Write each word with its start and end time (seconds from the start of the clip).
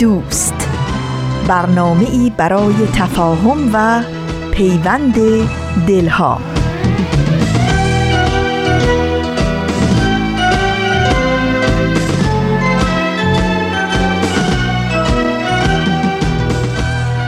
دوست. 0.00 0.68
برنامه 1.48 2.04
ای 2.04 2.32
برای 2.36 2.74
تفاهم 2.94 3.70
و 3.74 4.02
پیوند 4.52 5.14
دلها. 5.86 6.40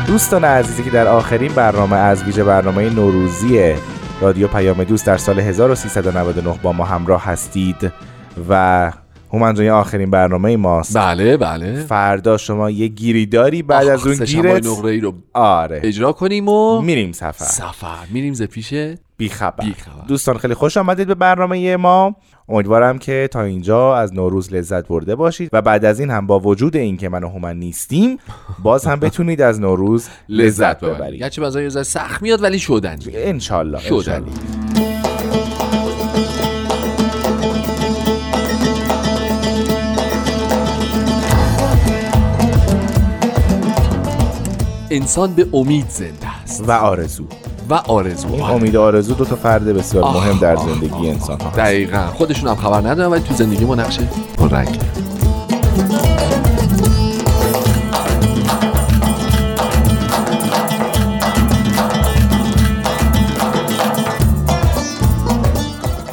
دوستان 0.07 0.45
عزیزی 0.45 0.83
که 0.83 0.91
در 0.91 1.09
آخرین 1.09 1.53
برنامه 1.53 1.97
از 1.97 2.23
ویژه 2.23 2.45
برنامه 2.45 2.91
نوروزی 2.91 3.75
رادیو 4.20 4.48
پیام 4.48 4.84
دوست 4.84 5.07
در 5.07 5.17
سال 5.17 5.41
1399 5.41 6.59
با 6.62 6.73
ما 6.73 6.84
همراه 6.84 7.25
هستید 7.25 7.93
و 8.48 8.93
هومن 9.33 9.55
جان 9.55 9.69
آخرین 9.69 10.11
برنامه 10.11 10.57
ماست. 10.57 10.97
بله 10.97 11.37
بله. 11.37 11.75
فردا 11.75 12.37
شما 12.37 12.71
یه 12.71 12.89
گیری 12.89 13.27
داری 13.27 13.62
بعد 13.62 13.89
از 13.89 14.06
اون 14.06 14.17
گیرت 14.17 14.67
نقره 14.67 14.91
ای 14.91 15.01
رو 15.01 15.15
آره. 15.34 15.81
اجرا 15.84 16.12
کنیم 16.12 16.48
و 16.48 16.81
میریم 16.81 17.12
سفر. 17.12 17.45
سفر. 17.45 18.06
میریم 18.11 18.34
ز 18.34 18.43
پیش 18.43 18.75
بی 19.17 19.29
خبر. 19.29 19.65
دوستان 20.09 20.39
خیلی 20.39 20.55
خوش 20.55 20.77
آمدید 20.77 21.06
به 21.06 21.15
برنامه 21.15 21.77
ما. 21.77 22.17
امیدوارم 22.48 22.98
که 22.98 23.29
تا 23.33 23.43
اینجا 23.43 23.97
از 23.97 24.15
نوروز 24.15 24.53
لذت 24.53 24.89
برده 24.89 25.15
باشید 25.15 25.51
و 25.53 25.62
بعد 25.62 25.84
از 25.84 26.01
این 26.01 26.11
هم 26.11 26.27
با 26.27 26.39
وجود 26.39 26.77
اینکه 26.77 27.09
من 27.09 27.25
و 27.25 27.28
هومن 27.28 27.56
نیستیم 27.56 28.19
باز 28.62 28.87
هم 28.87 29.01
بتونید 29.06 29.43
از 29.43 29.61
نوروز 29.61 30.09
لذت 30.28 30.81
ببرید. 30.84 31.21
گرچه 31.21 31.41
بعضی 31.41 31.71
سخت 31.84 32.23
میاد 32.23 32.43
ولی 32.43 32.59
شدنی. 32.59 33.05
انشالله. 33.15 33.78
شدنی. 33.78 34.33
انسان 44.93 45.35
به 45.35 45.47
امید 45.53 45.89
زنده 45.89 46.43
است. 46.43 46.65
و 46.69 46.73
آرزو. 46.73 47.25
و 47.71 47.75
آرزو. 47.75 48.29
این 48.33 48.43
امید 48.43 48.77
آرزو 48.77 49.15
دو 49.15 49.25
تا 49.25 49.37
فرد 49.37 49.65
بسیار 49.65 50.05
مهم 50.05 50.39
در 50.39 50.57
زندگی 50.57 51.11
انسان 51.11 51.41
ها 51.41 51.51
دقیقا. 51.51 52.07
خودشون 52.15 52.49
هم 52.49 52.57
خبر 52.57 52.89
ندارن 52.89 53.11
ولی 53.12 53.23
تو 53.23 53.34
زندگی 53.34 53.65
ما 53.65 53.75
نقشه 53.75 54.03
پررنگ 54.39 54.79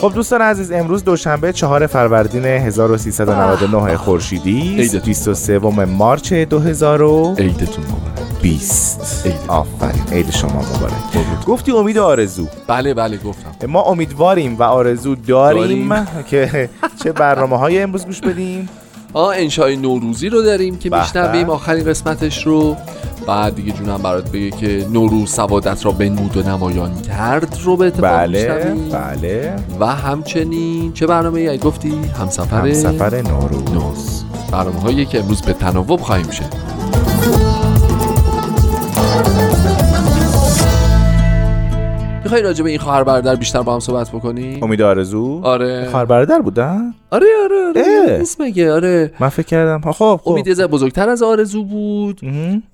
خب 0.02 0.12
دوستان 0.16 0.42
عزیز 0.42 0.72
امروز 0.72 1.04
دوشنبه 1.04 1.54
چهار 1.54 1.88
فروردین 1.88 2.46
1399 2.46 3.98
خورشیدی 3.98 4.90
23 5.06 5.60
مارچ 5.60 6.34
2000 6.34 7.04
عیدتون 7.38 7.86
مبارک. 7.86 8.29
20 8.42 9.28
آفرین. 9.48 10.04
عید 10.12 10.32
شما 10.32 10.52
مبارک. 10.52 11.46
گفتی 11.48 11.72
امید 11.72 11.98
آرزو. 11.98 12.48
بله 12.68 12.94
بله 12.94 13.18
گفتم. 13.18 13.68
ما 13.68 13.82
امیدواریم 13.82 14.56
و 14.60 14.64
آرزو 14.64 15.16
داریم, 15.16 16.06
که 16.30 16.70
چه 17.04 17.12
برنامه 17.12 17.58
های 17.58 17.82
امروز 17.82 18.06
گوش 18.06 18.22
بدیم. 18.22 18.70
آه 19.14 19.36
انشای 19.38 19.76
نوروزی 19.76 20.30
رو 20.30 20.42
داریم 20.42 20.78
که 20.78 20.90
میشنویم 20.90 21.50
آخرین 21.50 21.86
قسمتش 21.86 22.48
رو. 22.48 22.76
بعد 23.28 23.56
دیگه 23.56 23.72
جونم 23.72 23.98
برات 23.98 24.32
بگه 24.32 24.52
که 24.52 24.88
نوروز 24.92 25.32
سوادت 25.32 25.86
را 25.86 25.92
بنمود 25.92 26.38
و 26.38 26.44
نمایان 26.44 27.02
کرد 27.02 27.58
رو 27.64 27.78
به 27.78 27.86
اتفاق 27.88 28.10
بله 28.10 28.74
بله. 28.92 29.56
و 29.80 29.86
همچنین 29.86 30.94
چه 30.94 31.08
برنامه 31.08 31.40
ای 31.40 31.58
گفتی؟ 31.58 31.94
همسفر 32.20 32.68
همسفر 32.68 33.22
نوروز. 33.22 33.72
نوز 33.74 34.24
برنامه 34.52 34.80
هایی 34.80 35.06
که 35.06 35.20
امروز 35.20 35.42
به 35.42 35.54
تناوب 35.54 36.02
خواهیم 36.02 36.30
شد 36.30 36.69
می‌خوای 42.30 42.42
راجع 42.42 42.64
به 42.64 42.70
این 42.70 42.80
خواهر 42.80 43.04
برادر 43.04 43.36
بیشتر 43.36 43.62
با 43.62 43.74
هم 43.74 43.80
صحبت 43.80 44.10
بکنی؟ 44.10 44.60
امید 44.62 44.82
آرزو؟ 44.82 45.42
آره. 45.44 45.88
خواهر 45.90 46.06
برادر 46.06 46.40
بودن؟ 46.40 46.94
آره 47.12 47.28
آره 47.44 47.68
آره 47.68 48.18
اسم 48.22 48.44
مگه 48.44 48.74
آره. 48.74 49.14
من 49.20 49.30
فکر 49.30 49.46
کردم 49.46 49.92
خب 49.92 50.20
خب. 50.24 50.30
امید 50.30 50.48
یه 50.48 50.68
بزرگتر 50.68 51.10
از 51.10 51.24
آرزو 51.24 51.64
بود. 51.64 52.22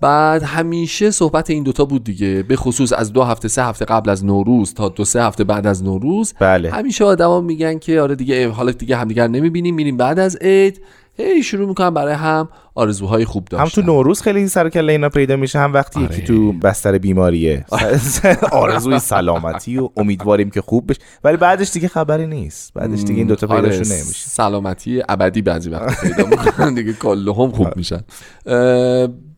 بعد 0.01 0.43
همیشه 0.43 1.11
صحبت 1.11 1.49
این 1.49 1.63
دوتا 1.63 1.85
بود 1.85 2.03
دیگه. 2.03 2.43
به 2.43 2.55
خصوص 2.55 2.93
از 2.93 3.13
دو 3.13 3.23
هفته 3.23 3.47
سه 3.47 3.63
هفته 3.63 3.85
قبل 3.85 4.09
از 4.09 4.25
نوروز 4.25 4.73
تا 4.73 4.89
دو 4.89 5.05
سه 5.05 5.23
هفته 5.23 5.43
بعد 5.43 5.67
از 5.67 5.83
نوروز. 5.83 6.33
بله. 6.39 6.71
همیشه 6.71 7.05
آدما 7.05 7.41
میگن 7.41 7.79
که 7.79 8.01
آره 8.01 8.15
دیگه 8.15 8.49
حالا 8.49 8.71
دیگه 8.71 8.95
همدیگر 8.95 9.27
نمی‌بینیم 9.27 9.75
میریم 9.75 9.97
بعد 9.97 10.19
از 10.19 10.37
عید. 10.41 10.81
هی 11.17 11.43
شروع 11.43 11.67
می‌کنم 11.67 11.93
برای 11.93 12.13
هم 12.13 12.49
آرزوهای 12.75 13.25
خوب 13.25 13.45
داشتن 13.45 13.63
هم 13.63 13.69
تو 13.69 13.81
نوروز 13.81 14.21
خیلی 14.21 14.47
سر 14.47 14.69
کله 14.69 14.91
اینا 14.91 15.09
پیدا 15.09 15.35
میشه 15.35 15.59
هم 15.59 15.73
وقتی 15.73 15.99
آره. 16.03 16.13
یکی 16.13 16.27
تو 16.27 16.53
بستر 16.53 16.97
بیماریه. 16.97 17.65
آرزوی 18.51 18.99
سلامتی 18.99 19.77
و 19.77 19.89
امیدواریم 19.97 20.49
که 20.49 20.61
خوب 20.61 20.89
بشه. 20.89 21.01
ولی 21.23 21.37
بعدش 21.37 21.71
دیگه 21.71 21.87
خبری 21.87 22.27
نیست. 22.27 22.73
بعدش 22.73 22.99
دیگه 22.99 23.13
این 23.13 23.27
دوتا 23.27 23.47
پیداشون 23.47 23.85
آره 23.85 23.95
نمیشه. 23.95 24.29
سلامتی 24.29 25.03
ابدی 25.09 25.41
بعضی 25.41 25.69
وقت 25.69 26.01
پیدا 26.07 26.29
می‌کنن. 26.29 26.73
دیگه 26.73 26.95
هم 27.25 27.51
خوب 27.51 27.77
میشن. 27.77 28.01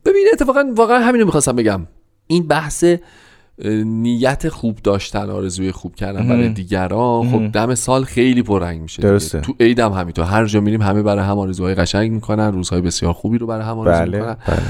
ببین 0.04 0.26
اتفاقا 0.32 0.64
واقعا 0.76 0.98
همینو 0.98 1.24
می‌خواستم 1.24 1.56
بگم. 1.56 1.86
این 2.26 2.48
بحث 2.48 2.84
نیت 3.84 4.48
خوب 4.48 4.78
داشتن 4.84 5.30
آرزوی 5.30 5.72
خوب 5.72 5.94
کردن 5.94 6.28
برای 6.28 6.48
دیگران. 6.48 7.30
خب 7.30 7.52
دم 7.52 7.74
سال 7.74 8.04
خیلی 8.04 8.42
پررنگ 8.42 8.80
میشه 8.80 9.02
درسته. 9.02 9.40
تو 9.40 9.54
عیدم 9.60 9.92
همینطور. 9.92 10.24
هر 10.24 10.46
جا 10.46 10.60
میریم 10.60 10.82
همه 10.82 11.02
برای 11.02 11.24
هم 11.24 11.38
آرزوهای 11.38 11.74
قشنگ 11.74 12.12
می‌کنن. 12.12 12.52
روزهای 12.52 12.80
بسیار 12.80 13.12
خوبی 13.12 13.38
رو 13.38 13.46
برای 13.46 13.64
هم 13.64 13.78
آرزو 13.78 14.00
بله، 14.00 14.18
می‌کنن. 14.18 14.36
بله. 14.46 14.62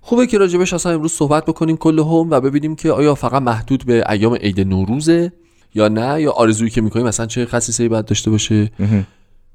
خوبه 0.00 0.26
که 0.26 0.38
راجبش 0.38 0.72
اصلا 0.72 0.92
امروز 0.92 1.12
صحبت 1.12 1.44
بکنیم 1.44 1.76
کل 1.76 1.98
هم 1.98 2.30
و 2.30 2.40
ببینیم 2.40 2.74
که 2.74 2.92
آیا 2.92 3.14
فقط 3.14 3.42
محدود 3.42 3.84
به 3.86 4.04
ایام 4.10 4.34
عید 4.34 4.60
نوروزه 4.60 5.32
یا 5.74 5.88
نه؟ 5.88 6.22
یا 6.22 6.32
آرزویی 6.32 6.70
که 6.70 6.80
می‌کنیم 6.80 7.06
مثلا 7.06 7.26
چه 7.26 7.46
خصیصه 7.46 7.88
باید 7.88 8.04
داشته 8.04 8.30
باشه؟ 8.30 8.70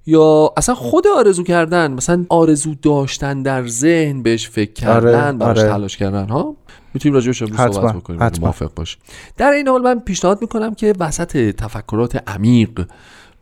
یا 0.05 0.53
اصلا 0.57 0.75
خود 0.75 1.07
آرزو 1.17 1.43
کردن 1.43 1.91
مثلا 1.91 2.25
آرزو 2.29 2.75
داشتن 2.81 3.41
در 3.41 3.67
ذهن 3.67 4.23
بهش 4.23 4.49
فکر 4.49 4.89
آره، 4.89 5.11
کردن 5.11 5.27
آره، 5.27 5.37
براش 5.37 5.57
تلاش 5.57 5.97
کردن 5.97 6.29
ها؟ 6.29 6.55
می‌تونیم 6.95 7.15
راجع 7.15 7.27
بهش 7.27 7.73
صحبت 7.73 7.95
بکنیم 7.95 8.19
موافق 8.41 8.71
باش 8.75 8.97
در 9.37 9.51
این 9.51 9.67
حال 9.67 9.81
من 9.81 9.99
پیشنهاد 9.99 10.41
می‌کنم 10.41 10.75
که 10.75 10.93
وسط 10.99 11.55
تفکرات 11.55 12.29
عمیق 12.29 12.85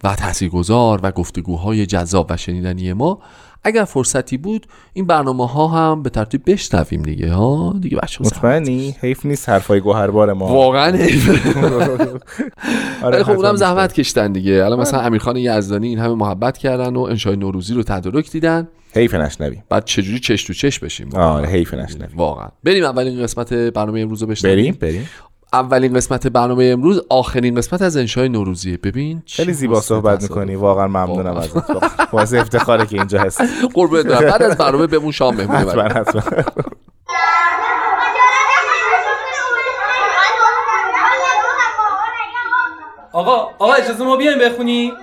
و 0.03 0.15
تاثیرگذار 0.15 0.99
و 1.03 1.11
گفتگوهای 1.11 1.85
جذاب 1.85 2.27
و 2.29 2.37
شنیدنی 2.37 2.93
ما. 2.93 3.19
اگر 3.63 3.83
فرصتی 3.83 4.37
بود 4.37 4.67
این 4.93 5.07
برنامه 5.07 5.47
ها 5.47 5.67
هم 5.67 6.03
به 6.03 6.09
ترتیب 6.09 6.41
بشنویم 6.51 7.01
دیگه 7.01 7.33
ها؟ 7.33 7.75
دیگه 7.79 7.97
بچه 7.97 8.23
مطمئنی؟ 8.23 8.95
حیف 9.01 9.25
نیست 9.25 9.49
حرفای 9.49 9.79
گوهربار 9.79 10.33
ما. 10.33 10.47
واقعا 10.47 10.97
حیف. 10.97 11.29
آره 13.03 13.23
خب 13.23 13.31
اونم 13.31 13.55
زحمت 13.55 13.93
کشتن 13.93 14.31
دیگه. 14.31 14.65
الان 14.65 14.79
مثلا 14.79 14.99
امیرخان 14.99 15.37
یزدانی 15.37 15.87
این 15.87 15.99
همه 15.99 16.15
محبت 16.15 16.57
کردن 16.57 16.95
و 16.95 16.99
انشای 16.99 17.35
نوروزی 17.35 17.73
رو 17.73 17.83
تدارک 17.83 18.31
دیدن. 18.31 18.67
حیف 18.95 19.13
نشنویم. 19.13 19.63
بعد 19.69 19.85
چجوری 19.85 20.19
چش 20.19 20.43
تو 20.43 20.53
چش 20.53 20.79
بشیم؟ 20.79 21.09
آره 21.15 21.47
حیف 21.47 21.73
نشنویم. 21.73 22.17
واقعا. 22.17 22.47
بریم 22.63 22.83
اولین 22.83 23.23
قسمت 23.23 23.53
برنامه 23.53 23.99
امروز 23.99 24.21
رو 24.21 24.27
بشنویم. 24.27 24.55
بریم 24.55 24.77
بریم. 24.81 25.09
اولین 25.53 25.93
قسمت 25.93 26.27
برنامه 26.27 26.65
امروز 26.65 27.01
آخرین 27.09 27.55
قسمت 27.55 27.81
از 27.81 27.97
انشای 27.97 28.29
نوروزیه. 28.29 28.77
ببین 28.77 29.23
خیلی 29.27 29.53
زیبا 29.53 29.81
صحبت 29.81 30.21
می‌کنی. 30.21 30.55
واقعا 30.55 30.87
ممنونم 30.87 31.37
ازت. 31.37 31.71
باعث 32.11 32.33
افتخاره 32.33 32.85
که 32.85 32.97
اینجا 32.97 33.19
هست 33.19 33.41
قربونت 33.73 34.05
برم. 34.05 34.31
بعد 34.31 34.43
از 34.43 34.57
برنامه 34.57 34.87
بمون 34.87 35.11
شام 35.11 35.35
مهمونی 35.35 35.61
حتما 35.61 35.83
حتما. 35.83 36.21
آقا 43.13 43.49
آقا 43.59 43.73
اجازه 43.73 44.03
ما 44.03 44.15
بیایم 44.15 44.39
بخونیم. 44.39 44.93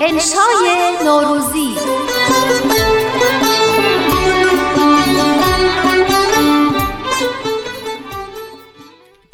انشای 0.00 0.92
نوروزی. 1.04 1.74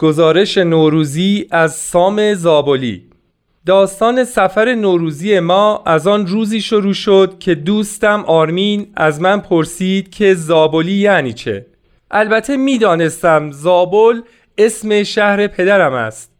گزارش 0.01 0.59
نوروزی 0.59 1.47
از 1.51 1.75
سام 1.75 2.35
زابلی. 2.35 3.03
داستان 3.67 4.25
سفر 4.25 4.75
نوروزی 4.75 5.41
ما 5.41 5.83
از 5.87 6.07
آن 6.07 6.27
روزی 6.27 6.61
شروع 6.61 6.93
شد 6.93 7.35
که 7.39 7.55
دوستم 7.55 8.25
آرمین 8.27 8.87
از 8.97 9.21
من 9.21 9.41
پرسید 9.41 10.11
که 10.11 10.35
زابلی 10.35 10.93
یعنی 10.93 11.33
چه. 11.33 11.67
البته 12.11 12.57
می‌دانستم 12.57 13.51
زابل 13.51 14.21
اسم 14.59 15.03
شهر 15.03 15.47
پدرم 15.47 15.93
است. 15.93 16.31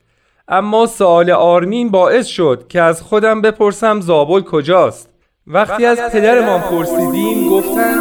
اما 0.49 0.87
سوال 0.87 1.31
آرمین 1.31 1.89
باعث 1.89 2.27
شد 2.27 2.65
که 2.69 2.81
از 2.81 3.03
خودم 3.03 3.43
بپرسم 3.43 4.01
زابل 4.01 4.41
کجاست. 4.41 5.09
وقتی 5.47 5.85
از 5.85 5.99
پدرمان 6.13 6.61
پرسیدیم 6.61 7.49
گفتم 7.49 8.01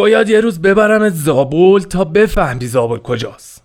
باید 0.00 0.28
یه 0.28 0.40
روز 0.40 0.62
ببرمت 0.62 1.12
زابل 1.12 1.80
تا 1.80 2.04
بفهمی 2.04 2.66
زابل 2.66 2.98
کجاست. 2.98 3.64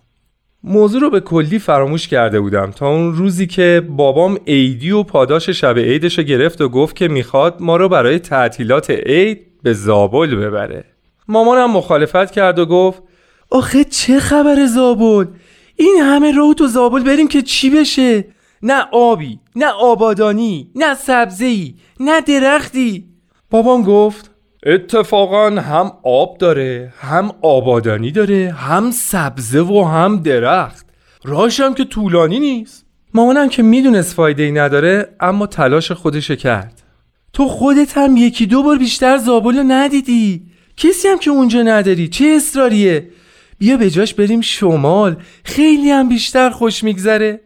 موضوع 0.64 1.00
رو 1.00 1.10
به 1.10 1.20
کلی 1.20 1.58
فراموش 1.58 2.08
کرده 2.08 2.40
بودم 2.40 2.70
تا 2.70 2.88
اون 2.88 3.14
روزی 3.14 3.46
که 3.46 3.82
بابام 3.88 4.38
عیدی 4.46 4.90
و 4.90 5.02
پاداش 5.02 5.50
شب 5.50 5.78
عیدش 5.78 6.20
گرفت 6.20 6.60
و 6.60 6.68
گفت 6.68 6.96
که 6.96 7.08
می‌خواد 7.08 7.56
ما 7.60 7.76
رو 7.76 7.88
برای 7.88 8.18
تعطیلات 8.18 8.90
عید 8.90 9.46
به 9.62 9.72
زابل 9.72 10.34
ببره. 10.34 10.84
مامانم 11.28 11.70
مخالفت 11.70 12.30
کرد 12.30 12.58
و 12.58 12.66
گفت 12.66 13.02
آخه 13.50 13.84
چه 13.84 14.20
خبر 14.20 14.66
زابل؟ 14.66 15.26
این 15.76 15.96
همه 16.02 16.32
رو 16.32 16.54
تو 16.54 16.66
زابل 16.66 17.02
بریم 17.02 17.28
که 17.28 17.42
چی 17.42 17.70
بشه؟ 17.70 18.24
نه 18.62 18.84
آبی 18.92 19.38
نه 19.56 19.66
آبادانی 19.66 20.70
نه 20.74 20.94
سبزی 20.94 21.74
نه 22.00 22.20
درختی. 22.20 23.04
بابام 23.50 23.82
گفت 23.82 24.35
اتفاقا 24.66 25.50
هم 25.50 25.92
آب 26.02 26.38
داره 26.38 26.92
هم 27.00 27.32
آبادانی 27.42 28.10
داره 28.10 28.54
هم 28.58 28.90
سبزه 28.90 29.60
و 29.60 29.84
هم 29.84 30.22
درخت. 30.22 30.86
راشم 31.24 31.74
که 31.74 31.84
طولانی 31.84 32.38
نیست. 32.38 32.86
مامانم 33.14 33.48
که 33.48 33.62
می‌دونست 33.62 34.14
فایده 34.14 34.42
ای 34.42 34.52
نداره 34.52 35.08
اما 35.20 35.46
تلاش 35.46 35.92
خودش 35.92 36.30
کرد. 36.30 36.82
تو 37.32 37.48
خودت 37.48 37.98
هم 37.98 38.16
یکی 38.16 38.46
دو 38.46 38.62
بار 38.62 38.78
بیشتر 38.78 39.18
زابل 39.18 39.62
ندیدی. 39.66 40.42
کسی 40.76 41.08
هم 41.08 41.18
که 41.18 41.30
اونجا 41.30 41.62
نداری 41.62 42.08
چه 42.08 42.24
اصراریه؟ 42.36 43.08
بیا 43.58 43.76
به 43.76 43.90
جاش 43.90 44.14
بریم 44.14 44.40
شمال. 44.40 45.16
خیلی 45.44 45.90
هم 45.90 46.08
بیشتر 46.08 46.50
خوش 46.50 46.84
میگذره. 46.84 47.40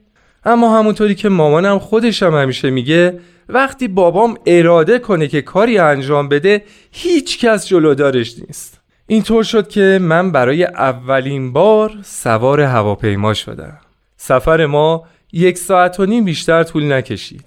اما 0.44 0.78
همونطوری 0.78 1.14
که 1.14 1.28
مامانم 1.28 1.78
خودشم 1.78 2.34
همیشه 2.34 2.70
میگه 2.70 3.20
وقتی 3.48 3.88
بابام 3.88 4.38
اراده 4.46 4.98
کنه 4.98 5.28
که 5.28 5.42
کاری 5.42 5.78
انجام 5.78 6.28
بده 6.28 6.62
هیچ 6.92 7.38
کس 7.38 7.66
جلودارش 7.66 8.38
نیست. 8.38 8.80
اینطور 9.06 9.42
شد 9.42 9.68
که 9.68 9.98
من 10.02 10.32
برای 10.32 10.64
اولین 10.64 11.52
بار 11.52 11.92
سوار 12.02 12.60
هواپیما 12.60 13.34
شدم. 13.34 13.78
سفر 14.16 14.66
ما 14.66 15.04
یک 15.32 15.58
ساعت 15.58 16.00
و 16.00 16.06
نیم 16.06 16.24
بیشتر 16.24 16.62
طول 16.62 16.92
نکشید. 16.92 17.44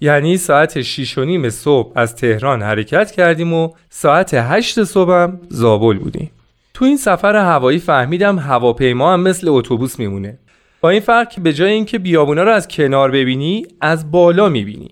یعنی 0.00 0.36
ساعت 0.36 0.82
6 0.82 1.18
و 1.18 1.24
نیم 1.24 1.50
صبح 1.50 1.92
از 1.94 2.16
تهران 2.16 2.62
حرکت 2.62 3.10
کردیم 3.10 3.52
و 3.52 3.70
ساعت 3.90 4.34
8 4.34 4.84
صبحم 4.84 5.40
زابل 5.48 5.98
بودیم. 5.98 6.30
تو 6.74 6.84
این 6.84 6.96
سفر 6.96 7.36
هوایی 7.36 7.78
فهمیدم 7.78 8.38
هواپیما 8.38 9.12
هم 9.12 9.20
مثل 9.20 9.48
اتوبوس 9.48 9.98
میمونه. 9.98 10.38
این 10.88 11.00
فرق 11.00 11.28
که 11.28 11.40
به 11.40 11.52
جای 11.52 11.72
اینکه 11.72 11.98
بیابونا 11.98 12.42
رو 12.42 12.52
از 12.52 12.68
کنار 12.68 13.10
ببینی 13.10 13.66
از 13.80 14.10
بالا 14.10 14.48
می‌بینی. 14.48 14.90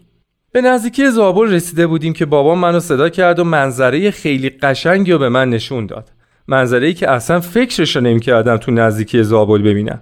به 0.52 0.60
نزدیکی 0.60 1.10
زابل 1.10 1.52
رسیده 1.52 1.86
بودیم 1.86 2.12
که 2.12 2.26
بابا 2.26 2.54
منو 2.54 2.80
صدا 2.80 3.08
کرد 3.08 3.38
و 3.38 3.44
منظره 3.44 4.10
خیلی 4.10 4.50
قشنگی 4.50 5.12
رو 5.12 5.18
به 5.18 5.28
من 5.28 5.50
نشون 5.50 5.86
داد. 5.86 6.12
منظره 6.48 6.86
ای 6.86 6.94
که 6.94 7.10
اصلا 7.10 7.40
فکرشو 7.40 8.00
نمی‌کردم 8.00 8.56
تو 8.56 8.72
نزدیکی 8.72 9.22
زابل 9.22 9.62
ببینم. 9.62 10.00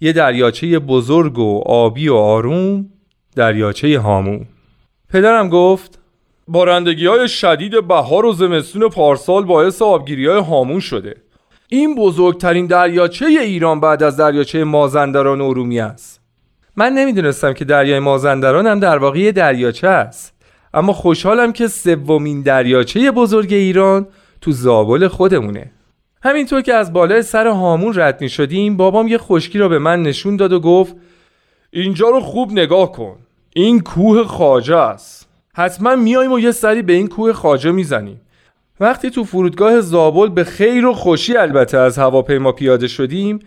یه 0.00 0.12
دریاچه 0.12 0.78
بزرگ 0.78 1.38
و 1.38 1.62
آبی 1.66 2.08
و 2.08 2.14
آروم 2.14 2.86
دریاچه 3.36 3.98
هامون. 3.98 4.46
پدرم 5.10 5.48
گفت 5.48 5.98
بارندگی 6.48 7.06
های 7.06 7.28
شدید 7.28 7.88
بهار 7.88 8.26
و 8.26 8.32
زمستون 8.32 8.88
پارسال 8.88 9.44
باعث 9.44 9.82
آبگیری 9.82 10.26
های 10.26 10.40
هامون 10.40 10.80
شده. 10.80 11.16
این 11.70 11.94
بزرگترین 11.94 12.66
دریاچه 12.66 13.26
ایران 13.26 13.80
بعد 13.80 14.02
از 14.02 14.16
دریاچه 14.16 14.64
مازندران 14.64 15.40
و 15.40 15.44
ارومیه 15.44 15.82
است. 15.82 16.20
من 16.76 16.92
نمی‌دونستم 16.92 17.52
که 17.52 17.64
دریای 17.64 17.98
مازندران 17.98 18.66
هم 18.66 18.80
در 18.80 18.98
واقع 18.98 19.32
دریاچه 19.32 19.88
است. 19.88 20.34
اما 20.74 20.92
خوشحالم 20.92 21.52
که 21.52 21.68
سومین 21.68 22.42
دریاچه 22.42 23.10
بزرگ 23.10 23.52
ایران 23.52 24.06
تو 24.40 24.52
زابل 24.52 25.08
خودمونه. 25.08 25.70
همینطور 26.22 26.62
که 26.62 26.74
از 26.74 26.92
بالای 26.92 27.22
سر 27.22 27.46
هامون 27.46 27.92
رد 27.96 28.20
می 28.20 28.28
شدیم 28.28 28.76
بابام 28.76 29.08
یه 29.08 29.18
خشکی 29.18 29.58
را 29.58 29.68
به 29.68 29.78
من 29.78 30.02
نشون 30.02 30.36
داد 30.36 30.52
و 30.52 30.60
گفت 30.60 30.96
اینجا 31.70 32.08
رو 32.08 32.20
خوب 32.20 32.52
نگاه 32.52 32.92
کن. 32.92 33.16
این 33.54 33.80
کوه 33.80 34.24
خاجه 34.24 34.76
است. 34.76 35.28
حتما 35.54 35.96
میایم 35.96 36.32
و 36.32 36.38
یه 36.38 36.52
سری 36.52 36.82
به 36.82 36.92
این 36.92 37.08
کوه 37.08 37.32
خاجه 37.32 37.70
می‌زنیم. 37.70 38.20
وقتی 38.80 39.10
تو 39.10 39.24
فرودگاه 39.24 39.80
زابل 39.80 40.28
به 40.28 40.44
خیر 40.44 40.86
و 40.86 40.92
خوشی 40.92 41.36
البته 41.36 41.78
از 41.78 41.98
هواپیما 41.98 42.52
پیاده 42.52 42.88
شدیم 42.88 43.38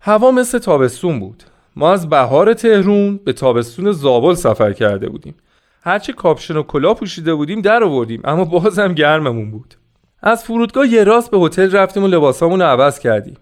هوا 0.00 0.30
مثل 0.30 0.58
تابستون 0.58 1.20
بود. 1.20 1.42
ما 1.76 1.92
از 1.92 2.08
بهار 2.08 2.54
تهرون 2.54 3.20
به 3.24 3.32
تابستون 3.32 3.92
زابل 3.92 4.34
سفر 4.34 4.72
کرده 4.72 5.08
بودیم. 5.08 5.34
هرچه 5.82 6.12
کاپشن 6.12 6.56
و 6.56 6.62
کلا 6.62 6.94
پوشیده 6.94 7.34
بودیم 7.34 7.60
در 7.60 7.84
آوردیم 7.84 8.20
اما 8.24 8.44
بازم 8.44 8.94
گرممون 8.94 9.50
بود. 9.50 9.74
از 10.22 10.44
فرودگاه 10.44 10.88
یه 10.88 11.04
راست 11.04 11.30
به 11.30 11.38
هتل 11.38 11.70
رفتیم 11.72 12.04
و 12.04 12.06
لباسامون 12.06 12.60
رو 12.60 12.66
عوض 12.66 12.98
کردیم. 12.98 13.36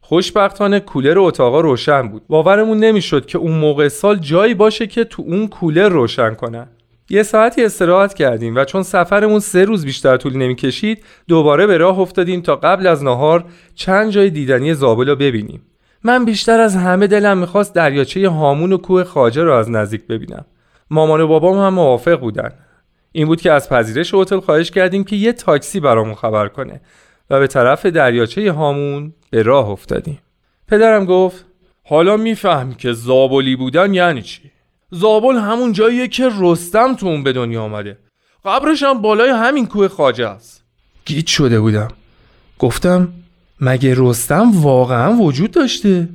خوشبختانه 0.00 0.80
کولر 0.80 1.18
اتاقا 1.18 1.60
روشن 1.60 2.08
بود. 2.08 2.22
باورمون 2.28 2.78
نمی‌شد 2.78 3.26
که 3.26 3.38
اون 3.38 3.52
موقع 3.52 3.88
سال 3.88 4.16
جایی 4.16 4.54
باشه 4.54 4.86
که 4.86 5.04
تو 5.04 5.22
اون 5.26 5.48
کولر 5.48 5.88
روشن 5.88 6.34
کنن. 6.34 6.66
یه 7.12 7.22
ساعتی 7.22 7.64
استراحت 7.64 8.14
کردیم 8.14 8.56
و 8.56 8.64
چون 8.64 8.82
سفرمون 8.82 9.40
سه 9.40 9.64
روز 9.64 9.84
بیشتر 9.84 10.16
طول 10.16 10.36
نمی‌کشید 10.36 11.04
دوباره 11.28 11.66
به 11.66 11.76
راه 11.76 11.98
افتادیم 11.98 12.40
تا 12.40 12.56
قبل 12.56 12.86
از 12.86 13.04
نهار 13.04 13.44
چند 13.74 14.10
جای 14.10 14.30
دیدنی 14.30 14.74
زابل 14.74 15.08
رو 15.08 15.16
ببینیم. 15.16 15.62
من 16.04 16.24
بیشتر 16.24 16.60
از 16.60 16.76
همه 16.76 17.06
دلم 17.06 17.38
می‌خواست 17.38 17.74
دریاچه 17.74 18.28
هامون 18.28 18.72
و 18.72 18.76
کوه 18.76 19.04
خاجه 19.04 19.42
رو 19.42 19.52
از 19.52 19.70
نزدیک 19.70 20.06
ببینم. 20.06 20.44
مامان 20.90 21.20
و 21.20 21.26
بابام 21.26 21.58
هم 21.58 21.74
موافق 21.74 22.20
بودن. 22.20 22.52
این 23.12 23.26
بود 23.26 23.40
که 23.40 23.52
از 23.52 23.68
پذیرش 23.68 24.14
هتل 24.14 24.40
خواهش 24.40 24.70
کردیم 24.70 25.04
که 25.04 25.16
یه 25.16 25.32
تاکسی 25.32 25.80
برامون 25.80 26.14
خبر 26.14 26.48
کنه 26.48 26.80
و 27.30 27.38
به 27.38 27.46
طرف 27.46 27.86
دریاچه 27.86 28.52
هامون 28.52 29.12
به 29.30 29.42
راه 29.42 29.70
افتادیم. 29.70 30.18
پدرم 30.68 31.04
گفت 31.04 31.46
حالا 31.84 32.16
میفهم 32.16 32.74
که 32.74 32.92
زابلی 32.92 33.56
بودن 33.56 33.94
یعنی 33.94 34.22
چی؟ 34.22 34.50
زابل 34.90 35.36
همون 35.36 35.72
جاییه 35.72 36.08
که 36.08 36.30
رستم 36.40 36.94
تو 36.94 37.06
اون 37.06 37.22
به 37.22 37.32
دنیا 37.32 37.62
آمده 37.62 37.98
قبرش 38.44 38.82
هم 38.82 39.02
بالای 39.02 39.30
همین 39.30 39.66
کوه 39.66 39.88
خاجه 39.88 40.26
است. 40.26 40.62
گیت 41.04 41.26
شده 41.26 41.60
بودم. 41.60 41.88
گفتم 42.58 43.08
مگه 43.60 43.94
رستم 43.96 44.50
واقعا 44.62 45.12
وجود 45.12 45.50
داشته؟ 45.50 46.08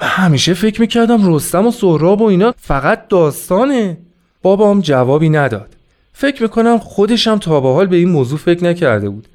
من 0.00 0.06
همیشه 0.08 0.54
فکر 0.54 0.80
می‌کردم 0.80 1.34
رستم 1.34 1.66
و 1.66 1.70
سهراب 1.70 2.20
و 2.20 2.24
اینا 2.24 2.54
فقط 2.58 3.08
داستانه. 3.08 3.98
بابام 4.42 4.80
جوابی 4.80 5.28
نداد. 5.28 5.76
فکر 6.12 6.42
می‌کنم 6.42 6.78
خودشم 6.78 7.38
تا 7.38 7.60
به 7.60 7.68
حال 7.68 7.86
به 7.86 7.96
این 7.96 8.10
موضوع 8.10 8.38
فکر 8.38 8.64
نکرده 8.64 9.08
بود. 9.08 9.28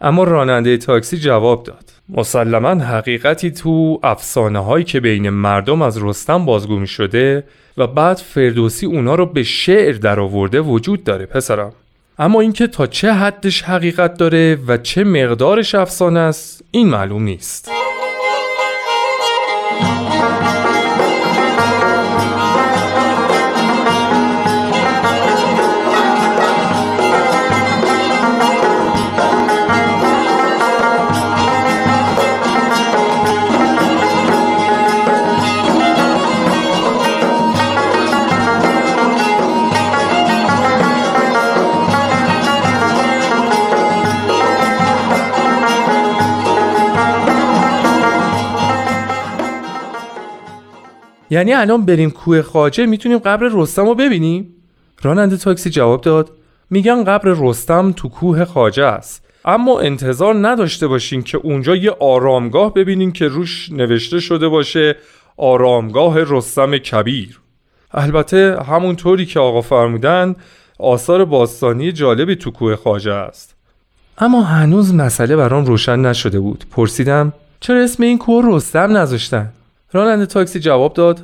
اما 0.00 0.24
راننده 0.24 0.76
تاکسی 0.76 1.18
جواب 1.18 1.62
داد. 1.62 1.97
مسلما 2.08 2.84
حقیقتی 2.84 3.50
تو 3.50 4.00
افسانه 4.02 4.58
هایی 4.58 4.84
که 4.84 5.00
بین 5.00 5.30
مردم 5.30 5.82
از 5.82 6.02
رستم 6.02 6.44
بازگو 6.44 6.78
می 6.78 6.86
شده 6.86 7.44
و 7.76 7.86
بعد 7.86 8.16
فردوسی 8.16 8.86
اونا 8.86 9.14
رو 9.14 9.26
به 9.26 9.42
شعر 9.42 9.92
درآورده 9.92 10.60
وجود 10.60 11.04
داره 11.04 11.26
پسرم. 11.26 11.72
اما 12.18 12.40
اینکه 12.40 12.66
تا 12.66 12.86
چه 12.86 13.12
حدش 13.12 13.62
حقیقت 13.62 14.16
داره 14.16 14.58
و 14.66 14.76
چه 14.76 15.04
مقدارش 15.04 15.74
افسانه 15.74 16.20
است 16.20 16.64
این 16.70 16.88
معلوم 16.88 17.22
نیست. 17.22 17.70
یعنی 51.30 51.52
الان 51.52 51.84
بریم 51.84 52.10
کوه 52.10 52.42
خاجه 52.42 52.86
می‌تونیم 52.86 53.18
قبر 53.18 53.50
رستم 53.52 53.86
رو 53.86 53.94
ببینیم؟ 53.94 54.54
راننده 55.02 55.36
تاکسی 55.36 55.70
جواب 55.70 56.00
داد 56.00 56.30
میگن 56.70 57.04
قبر 57.04 57.34
رستم 57.38 57.92
تو 57.92 58.08
کوه 58.08 58.44
خاجه 58.44 58.84
است. 58.84 59.24
اما 59.44 59.80
انتظار 59.80 60.48
نداشته 60.48 60.86
باشین 60.86 61.22
که 61.22 61.38
اونجا 61.38 61.76
یه 61.76 61.90
آرامگاه 61.90 62.74
ببینین 62.74 63.12
که 63.12 63.28
روش 63.28 63.72
نوشته 63.72 64.20
شده 64.20 64.48
باشه 64.48 64.96
آرامگاه 65.36 66.16
رستم 66.18 66.78
کبیر. 66.78 67.40
البته 67.92 68.58
همونطوری 68.68 69.26
که 69.26 69.40
آقا 69.40 69.60
فرمودن 69.60 70.36
آثار 70.78 71.24
باستانی 71.24 71.92
جالبی 71.92 72.36
تو 72.36 72.50
کوه 72.50 72.76
خاجه 72.76 73.12
است. 73.12 73.54
اما 74.18 74.42
هنوز 74.42 74.94
مسئله 74.94 75.36
برام 75.36 75.64
روشن 75.64 75.98
نشده 75.98 76.40
بود. 76.40 76.64
پرسیدم 76.70 77.32
چرا 77.60 77.82
اسم 77.82 78.02
این 78.02 78.18
کوه 78.18 78.44
رستم 78.46 78.96
نذاشتن؟ 78.96 79.52
راننده 79.92 80.26
تاکسی 80.26 80.60
جواب 80.60 80.94
داد 80.94 81.20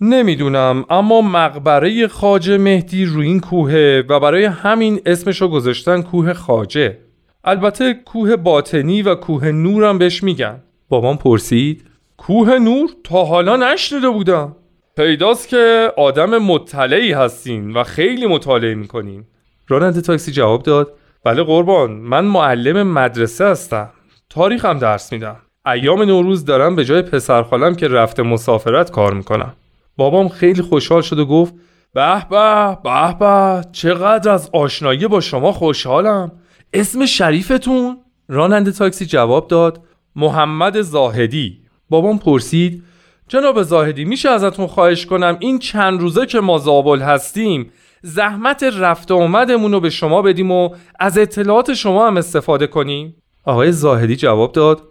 نمی‌دونم 0.00 0.84
اما 0.90 1.20
مقبره 1.20 2.08
خاجه 2.08 2.58
مهدی 2.58 3.04
روی 3.04 3.26
این 3.26 3.40
کوهه 3.40 4.04
و 4.08 4.20
برای 4.20 4.44
همین 4.44 5.00
اسمشو 5.06 5.48
گذاشتن 5.48 6.02
کوه 6.02 6.32
خاجه. 6.32 6.98
البته 7.44 7.94
کوه 7.94 8.36
باطنی 8.36 9.02
و 9.02 9.14
کوه 9.14 9.50
نورم 9.50 9.98
بهش 9.98 10.22
میگن. 10.22 10.62
بابام 10.88 11.16
پرسید 11.16 11.84
کوه 12.16 12.58
نور 12.58 12.90
تا 13.04 13.24
حالا 13.24 13.56
نشنیده 13.56 14.08
بودم. 14.08 14.56
پیداست 14.96 15.48
که 15.48 15.92
آدم 15.96 16.38
مطلعی 16.38 17.12
هستین 17.12 17.72
و 17.72 17.84
خیلی 17.84 18.26
مطالعه 18.26 18.74
می‌کنین. 18.74 19.24
راننده 19.68 20.00
تاکسی 20.00 20.32
جواب 20.32 20.62
داد 20.62 20.92
بله 21.24 21.42
قربان 21.42 21.90
من 21.90 22.24
معلم 22.24 22.92
مدرسه 22.92 23.44
هستم. 23.44 23.90
تاریخم 24.30 24.78
درس 24.78 25.12
میدم. 25.12 25.36
ایام 25.66 26.02
نوروز 26.02 26.44
دارم 26.44 26.76
به 26.76 26.84
جای 26.84 27.02
پسرخالم 27.02 27.74
که 27.74 27.88
رفته 27.88 28.22
مسافرت 28.22 28.90
کار 28.90 29.14
می‌کنم. 29.14 29.54
بابام 29.96 30.28
خیلی 30.28 30.62
خوشحال 30.62 31.02
شد 31.02 31.18
و 31.18 31.26
گفت 31.26 31.54
به 31.94 32.26
به 32.30 32.78
به 32.84 33.16
به 33.20 33.64
چقدر 33.72 34.30
از 34.30 34.50
آشنایی 34.52 35.08
با 35.08 35.20
شما 35.20 35.52
خوشحالم. 35.52 36.32
اسم 36.72 37.06
شریفتون؟ 37.06 37.98
راننده 38.28 38.72
تاکسی 38.72 39.06
جواب 39.06 39.48
داد 39.48 39.80
محمد 40.16 40.80
زاهدی. 40.80 41.58
بابام 41.90 42.18
پرسید 42.18 42.82
جناب 43.28 43.62
زاهدی 43.62 44.04
میشه 44.04 44.28
ازتون 44.28 44.66
خواهش 44.66 45.06
کنم 45.06 45.36
این 45.40 45.58
چند 45.58 46.00
روزه 46.00 46.26
که 46.26 46.40
ما 46.40 46.58
زابل 46.58 47.00
هستیم 47.00 47.70
زحمت 48.02 48.62
رفت 48.62 49.10
آمدمون 49.10 49.72
رو 49.72 49.80
به 49.80 49.90
شما 49.90 50.22
بدیم 50.22 50.50
و 50.50 50.70
از 51.00 51.18
اطلاعات 51.18 51.74
شما 51.74 52.06
هم 52.06 52.16
استفاده 52.16 52.66
کنیم؟ 52.66 53.16
آقای 53.44 53.72
زاهدی 53.72 54.16
جواب 54.16 54.52
داد 54.52 54.82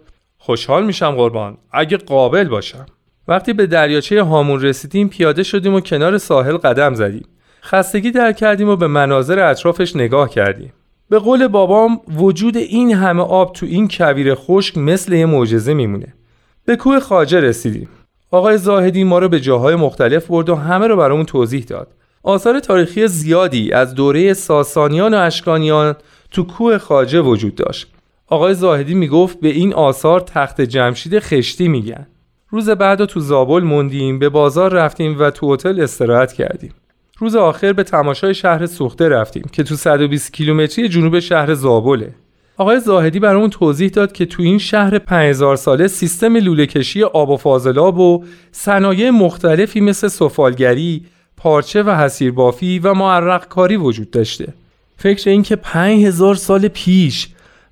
خوشحال 0.46 0.86
میشم 0.86 1.10
قربان. 1.10 1.56
اگه 1.72 1.96
قابل 1.96 2.44
باشم. 2.44 2.86
وقتی 3.28 3.52
به 3.52 3.66
دریاچه 3.66 4.22
هامون 4.22 4.60
رسیدیم 4.60 5.08
پیاده 5.08 5.42
شدیم 5.42 5.74
و 5.74 5.80
کنار 5.80 6.18
ساحل 6.18 6.56
قدم 6.56 6.94
زدیم. 6.94 7.28
خستگی 7.62 8.10
در 8.10 8.32
کردیم 8.32 8.68
و 8.68 8.76
به 8.76 8.86
مناظر 8.86 9.38
اطرافش 9.38 9.96
نگاه 9.96 10.30
کردیم. 10.30 10.72
به 11.10 11.18
قول 11.18 11.48
بابام 11.48 12.00
وجود 12.16 12.56
این 12.56 12.94
همه 12.94 13.22
آب 13.22 13.52
تو 13.52 13.66
این 13.66 13.88
کویر 13.90 14.34
خشک 14.34 14.78
مثل 14.78 15.12
یه 15.12 15.26
معجزه 15.26 15.74
میمونه. 15.74 16.14
به 16.64 16.76
کوه 16.76 17.00
خاجه 17.00 17.40
رسیدیم. 17.40 17.88
آقای 18.30 18.58
زاهدی 18.58 19.04
ما 19.04 19.18
رو 19.18 19.28
به 19.28 19.40
جاهای 19.40 19.74
مختلف 19.74 20.26
برد 20.26 20.48
و 20.48 20.54
همه 20.54 20.86
رو 20.86 20.96
برامون 20.96 21.24
توضیح 21.24 21.64
داد. 21.64 21.88
آثار 22.22 22.60
تاریخی 22.60 23.08
زیادی 23.08 23.72
از 23.72 23.94
دوره 23.94 24.34
ساسانیان 24.34 25.14
و 25.14 25.16
اشکانیان 25.16 25.96
تو 26.30 26.42
کوه 26.42 26.78
خاجه 26.78 27.20
وجود 27.20 27.54
داشت. 27.54 27.95
آقای 28.28 28.54
زاهدی 28.54 28.94
می‌گفت 28.94 29.40
به 29.40 29.48
این 29.48 29.74
آثار 29.74 30.20
تخت 30.20 30.60
جمشید 30.60 31.18
خشتی 31.18 31.68
میگن. 31.68 32.06
روز 32.50 32.70
بعد 32.70 33.04
تو 33.04 33.20
زابل 33.20 33.62
موندیم 33.62 34.18
به 34.18 34.28
بازار 34.28 34.72
رفتیم 34.72 35.16
و 35.18 35.30
تو 35.30 35.54
هتل 35.54 35.80
استراحت 35.80 36.32
کردیم. 36.32 36.74
روز 37.18 37.36
آخر 37.36 37.72
به 37.72 37.82
تماشای 37.82 38.34
شهر 38.34 38.66
سوخته 38.66 39.08
رفتیم 39.08 39.44
که 39.52 39.62
تو 39.62 39.76
120 39.76 40.32
کیلومتری 40.32 40.88
جنوب 40.88 41.18
شهر 41.18 41.54
زابله. 41.54 42.14
آقای 42.56 42.80
زاهدی 42.80 43.20
برامون 43.20 43.50
توضیح 43.50 43.88
داد 43.88 44.12
که 44.12 44.26
تو 44.26 44.42
این 44.42 44.58
شهر 44.58 44.98
5000 44.98 45.56
ساله 45.56 45.86
سیستم 45.86 46.36
لوله 46.36 46.66
کشی 46.66 47.02
آب 47.02 47.30
و 47.30 47.36
فاضلاب 47.36 47.98
و 47.98 48.24
صنایع 48.52 49.10
مختلفی 49.10 49.80
مثل 49.80 50.08
سفالگری، 50.08 51.04
پارچه 51.36 51.82
و 51.82 51.90
حصیر 51.90 52.32
بافی 52.32 52.78
و 52.78 52.94
معرق 52.94 53.48
کاری 53.48 53.76
وجود 53.76 54.10
داشته. 54.10 54.54
فکر 54.96 55.30
این 55.30 55.42
که 55.42 55.56
5000 55.56 56.34
سال 56.34 56.68
پیش 56.68 57.28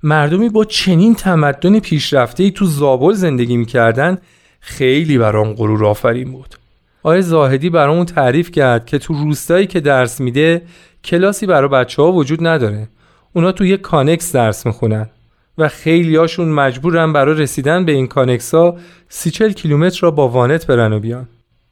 مردمی 0.06 0.49
با 0.49 0.64
چنین 0.64 1.14
تمدن 1.14 1.78
پیشرفته 1.78 2.50
تو 2.50 2.64
زابل 2.64 3.12
زندگی 3.12 3.56
می‌کردن 3.56 4.18
خیلی 4.61 5.18
برام 5.18 5.52
غرور 5.52 5.84
آفرین 5.84 6.32
بود. 6.32 6.54
آقای 7.02 7.23
زاهدی 7.23 7.70
برامون 7.70 8.06
تعریف 8.06 8.50
کرد 8.50 8.87
که 8.87 8.99
تو 8.99 9.14
روستایی 9.14 9.66
که 9.66 9.80
درس 9.80 10.20
میده 10.20 10.62
کلاسی 11.04 11.46
برای 11.46 11.68
بچه 11.68 12.02
ها 12.02 12.12
وجود 12.12 12.46
نداره. 12.46 12.88
اونا 13.32 13.52
تو 13.52 13.64
یه 13.64 13.76
کانکس 13.76 14.32
درس 14.32 14.66
می‌خونن 14.66 15.11
و 15.58 15.68
خیلیاشون 15.68 16.49
مجبورن 16.49 17.12
برای 17.12 17.34
رسیدن 17.34 17.84
به 17.84 17.92
این 17.92 18.06
کانکس 18.06 18.54
ها 18.54 18.76
سی 19.08 19.30
چل 19.30 19.52
کیلومتر 19.52 19.99
را 20.00 20.11
با 20.11 20.28
وانت 20.28 20.66
برن 20.66 20.92
و 20.92 21.00
بیان. 21.00 21.28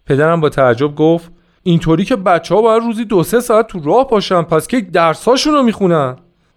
پدرم 0.06 0.40
با 0.40 0.48
تعجب 0.48 0.94
گفت 0.94 1.30
اینطوری 1.62 2.04
که 2.04 2.16
بچه 2.16 2.54
ها 2.54 2.62
باید 2.62 2.82
روزی 2.82 3.04
دو 3.04 3.22
سه 3.22 3.40
ساعت 3.40 3.66
تو 3.66 3.80
راه 3.84 4.08
باشن 4.10 4.42
پس 4.42 4.66
که 4.66 4.80
درساشون 4.80 5.54
رو 5.54 5.62
می‌خونن. 5.62 6.16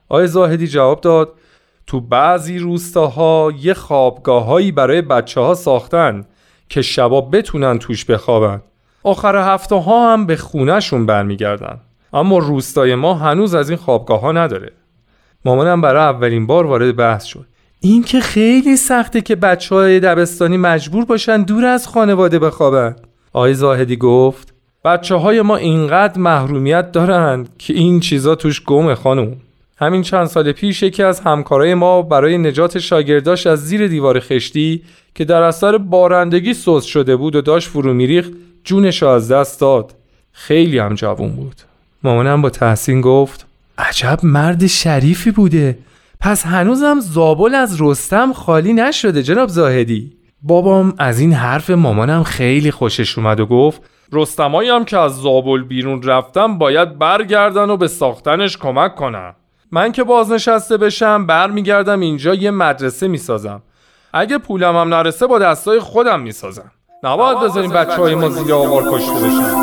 آقای 0.10 0.28
زاهدی 0.28 0.68
جواب 0.68 1.02
داد 1.02 1.34
تو 1.88 2.02
بعضی 2.02 2.60
روستاها 2.60 3.54
یه 3.62 3.74
خوابگاههایی 3.74 4.72
برای 4.72 5.02
بچه 5.02 5.42
ها 5.42 5.54
ساختن 5.54 6.26
که 6.70 6.82
شبا 6.82 7.22
بتونن 7.22 7.80
توش 7.80 8.06
بخوابن. 8.06 8.62
آخر 9.04 9.54
هفته 9.54 9.76
ها 9.76 10.14
هم 10.14 10.26
به 10.26 10.36
خونهشون 10.36 11.06
برمیگردن. 11.06 11.80
اما 12.14 12.38
روستای 12.38 12.96
ما 12.96 13.14
هنوز 13.14 13.56
از 13.56 13.70
این 13.70 13.78
خوابگاه 13.78 14.22
ها 14.22 14.32
نداره. 14.32 14.72
مامانم 15.46 15.82
برای 15.82 16.04
اولین 16.04 16.48
بار 16.48 16.66
وارد 16.66 16.96
بحث 16.96 17.24
شد. 17.24 17.46
این 17.80 18.04
که 18.04 18.20
خیلی 18.20 18.78
سخته 18.78 19.22
که 19.22 19.36
بچه 19.36 19.76
های 19.76 20.00
دبستانی 20.00 20.58
مجبور 20.58 21.06
باشن 21.06 21.42
دور 21.42 21.66
از 21.66 21.88
خانواده 21.88 22.40
بخوابن. 22.40 22.96
آقای 23.34 23.54
زاهدی 23.54 23.98
گفت 23.98 24.54
بچه 24.86 25.16
های 25.16 25.42
ما 25.42 25.56
اینقدر 25.56 26.20
محرومیت 26.20 26.92
دارند 26.92 27.50
که 27.58 27.74
این 27.74 28.00
چیزا 28.00 28.36
توش 28.36 28.64
گمه 28.64 28.96
خانم 28.96 29.38
همین 29.78 30.02
چند 30.02 30.26
سال 30.26 30.52
پیش 30.52 30.84
یکی 30.84 31.04
از 31.04 31.20
همکارای 31.20 31.74
ما 31.74 32.02
برای 32.02 32.38
نجات 32.38 32.80
شاگرداش 32.80 33.48
از 33.48 33.66
زیر 33.66 33.88
دیوار 33.88 34.20
خشتی 34.20 34.84
که 35.16 35.26
در 35.26 35.42
اثر 35.42 35.78
بارندگی 35.78 36.54
سوز 36.54 36.84
شده 36.84 37.16
بود 37.16 37.36
و 37.36 37.42
داشت 37.42 37.70
فرو 37.70 37.94
میریخت 37.94 38.32
جونش 38.64 39.04
از 39.04 39.32
دست 39.32 39.62
داد. 39.62 39.94
خیلی 40.32 40.80
هم 40.80 40.96
جوون 40.96 41.30
بود. 41.30 41.56
مامانم 42.04 42.42
با 42.42 42.50
تحسین 42.50 43.02
گفت 43.02 43.46
عجب 43.78 44.20
مرد 44.24 44.68
شریفی 44.68 45.32
بوده. 45.32 45.78
پس 46.20 46.46
هنوزم 46.46 47.00
زابل 47.00 47.56
از 47.56 47.82
رستم 47.82 48.34
خالی 48.34 48.74
نشده 48.74 49.24
جناب 49.24 49.50
زاهدی. 49.50 50.14
بابام 50.42 50.94
از 50.98 51.20
این 51.20 51.34
حرف 51.34 51.70
مامانم 51.70 52.24
خیلی 52.24 52.72
خوشش 52.72 53.18
اومد 53.18 53.40
و 53.40 53.46
گفت 53.46 53.82
رستمایی 54.12 54.70
هم 54.70 54.86
که 54.86 54.98
از 54.98 55.16
زابل 55.16 55.64
بیرون 55.64 56.04
رفتم 56.04 56.58
باید 56.58 57.00
برگردن 57.00 57.70
و 57.70 57.78
به 57.78 57.88
ساختنش 57.88 58.58
کمک 58.58 58.96
کنن 58.96 59.34
من 59.72 59.92
که 59.92 60.04
بازنشسته 60.04 60.78
بشم 60.78 61.26
برمیگردم 61.26 62.00
اینجا 62.00 62.34
یه 62.34 62.52
مدرسه 62.52 63.08
می‌سازم. 63.08 63.62
اگه 64.14 64.38
پولم 64.38 64.76
هم 64.76 64.94
نرسه 64.94 65.28
با 65.28 65.40
دستای 65.40 65.80
خودم 65.80 66.20
می‌سازم. 66.20 66.72
نباید 67.04 67.40
بذاریم 67.40 67.72
بچه 67.72 68.02
های 68.02 68.16
ما 68.16 68.30
زیر 68.30 68.54
آوار 68.54 68.84
کشته 68.92 69.14
بشن. 69.14 69.56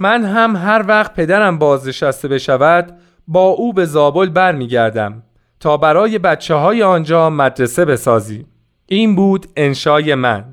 من 0.00 0.24
هم 0.24 0.56
هر 0.56 0.84
وقت 0.88 1.14
پدرم 1.14 1.58
بازنشسته 1.58 2.28
بشود 2.28 2.98
با 3.28 3.44
او 3.44 3.72
به 3.72 3.84
زابل 3.84 4.28
برمیگردم 4.28 5.22
تا 5.60 5.76
برای 5.76 6.18
بچه 6.18 6.54
های 6.54 6.82
آنجا 6.82 7.30
مدرسه 7.30 7.84
بسازیم. 7.84 8.46
این 8.86 9.14
بود 9.14 9.46
انشای 9.56 10.14
من. 10.14 10.44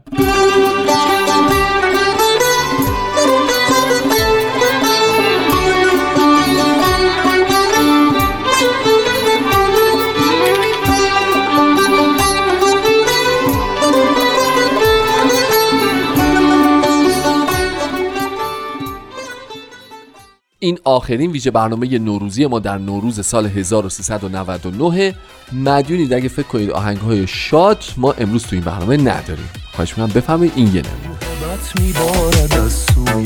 این 20.72 20.80
آخرین 20.84 21.32
ویژه 21.32 21.52
برنامه 21.52 22.00
نوروزی 22.00 22.46
ما 22.46 22.60
در 22.60 22.78
نوروز 22.78 23.26
سال 23.26 23.46
1399 23.46 25.16
مدیونید 25.54 26.14
اگه 26.14 26.28
فکر 26.28 26.48
کنید 26.48 26.72
آهنگ 26.72 26.98
های 26.98 27.28
شاد 27.28 27.84
ما 27.98 28.12
امروز 28.12 28.44
تو 28.44 28.56
این 28.56 28.64
برنامه 28.64 28.98
نداریم. 28.98 29.50
خواهش 29.76 29.90
می‌کنم 29.98 30.14
بفهمید 30.16 30.52
این 30.56 30.68
یه 30.68 30.72
نمونه. 30.72 31.18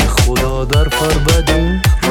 خدا 0.07 0.65
در 0.65 0.89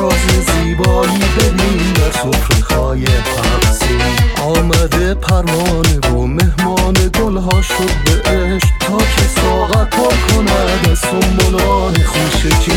راز 0.05 0.47
زیبایی 0.47 1.19
ببین 1.39 1.93
در 1.93 2.11
سفره 2.13 2.61
خای 2.61 3.05
تقسیم 3.07 4.01
آمده 4.43 5.15
پروانه 5.15 5.99
و 5.99 6.27
مهمان 6.27 6.95
گلها 6.95 7.63
شد 7.63 7.91
به 8.05 8.31
عشق 8.31 8.69
تا 8.81 8.99
که 8.99 9.23
ساغر 9.41 9.85
پر 9.85 10.15
کند 10.29 10.89
از 10.91 10.99
سنبلان 10.99 11.95
خوشگی 11.95 12.73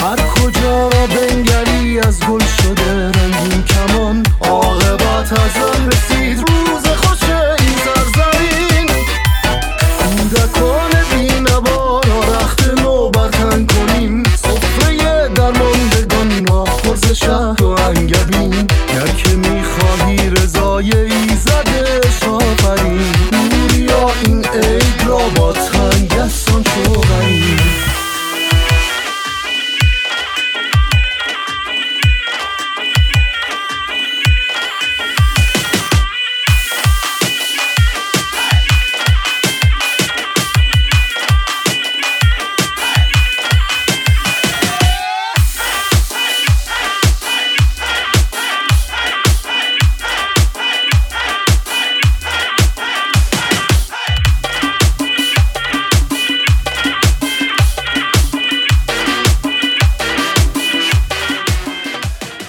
هر 0.00 0.16
کجا 0.16 0.88
را 0.88 1.06
بنگری 1.06 2.00
از 2.00 2.20
گل 2.20 2.44
شده 2.62 3.10
رنگین 3.10 3.62
کمان 3.62 4.22
عاقبت 4.40 5.32
از 5.32 5.56
رسید. 5.86 6.38
روز 6.38 6.67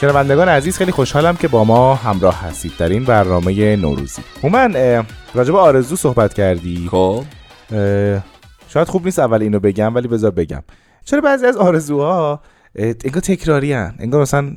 شنوندگان 0.09 0.49
عزیز 0.49 0.77
خیلی 0.77 0.91
خوشحالم 0.91 1.35
که 1.35 1.47
با 1.47 1.63
ما 1.63 1.95
همراه 1.95 2.41
هستید 2.41 2.71
در 2.79 2.89
این 2.89 3.03
برنامه 3.03 3.75
نوروزی. 3.75 4.21
هومن 4.43 4.71
به 5.33 5.57
آرزو 5.57 5.95
صحبت 5.95 6.33
کردی. 6.33 6.87
خب. 6.91 7.23
شاید 8.67 8.87
خوب 8.87 9.05
نیست 9.05 9.19
اول 9.19 9.41
اینو 9.41 9.59
بگم 9.59 9.95
ولی 9.95 10.07
بذار 10.07 10.31
بگم. 10.31 10.63
چرا 11.05 11.21
بعضی 11.21 11.45
از 11.45 11.57
آرزوها 11.57 12.41
انگار 12.75 13.21
تکراری 13.21 13.73
هن. 13.73 13.95
انگار 13.99 14.21
مثلا 14.21 14.51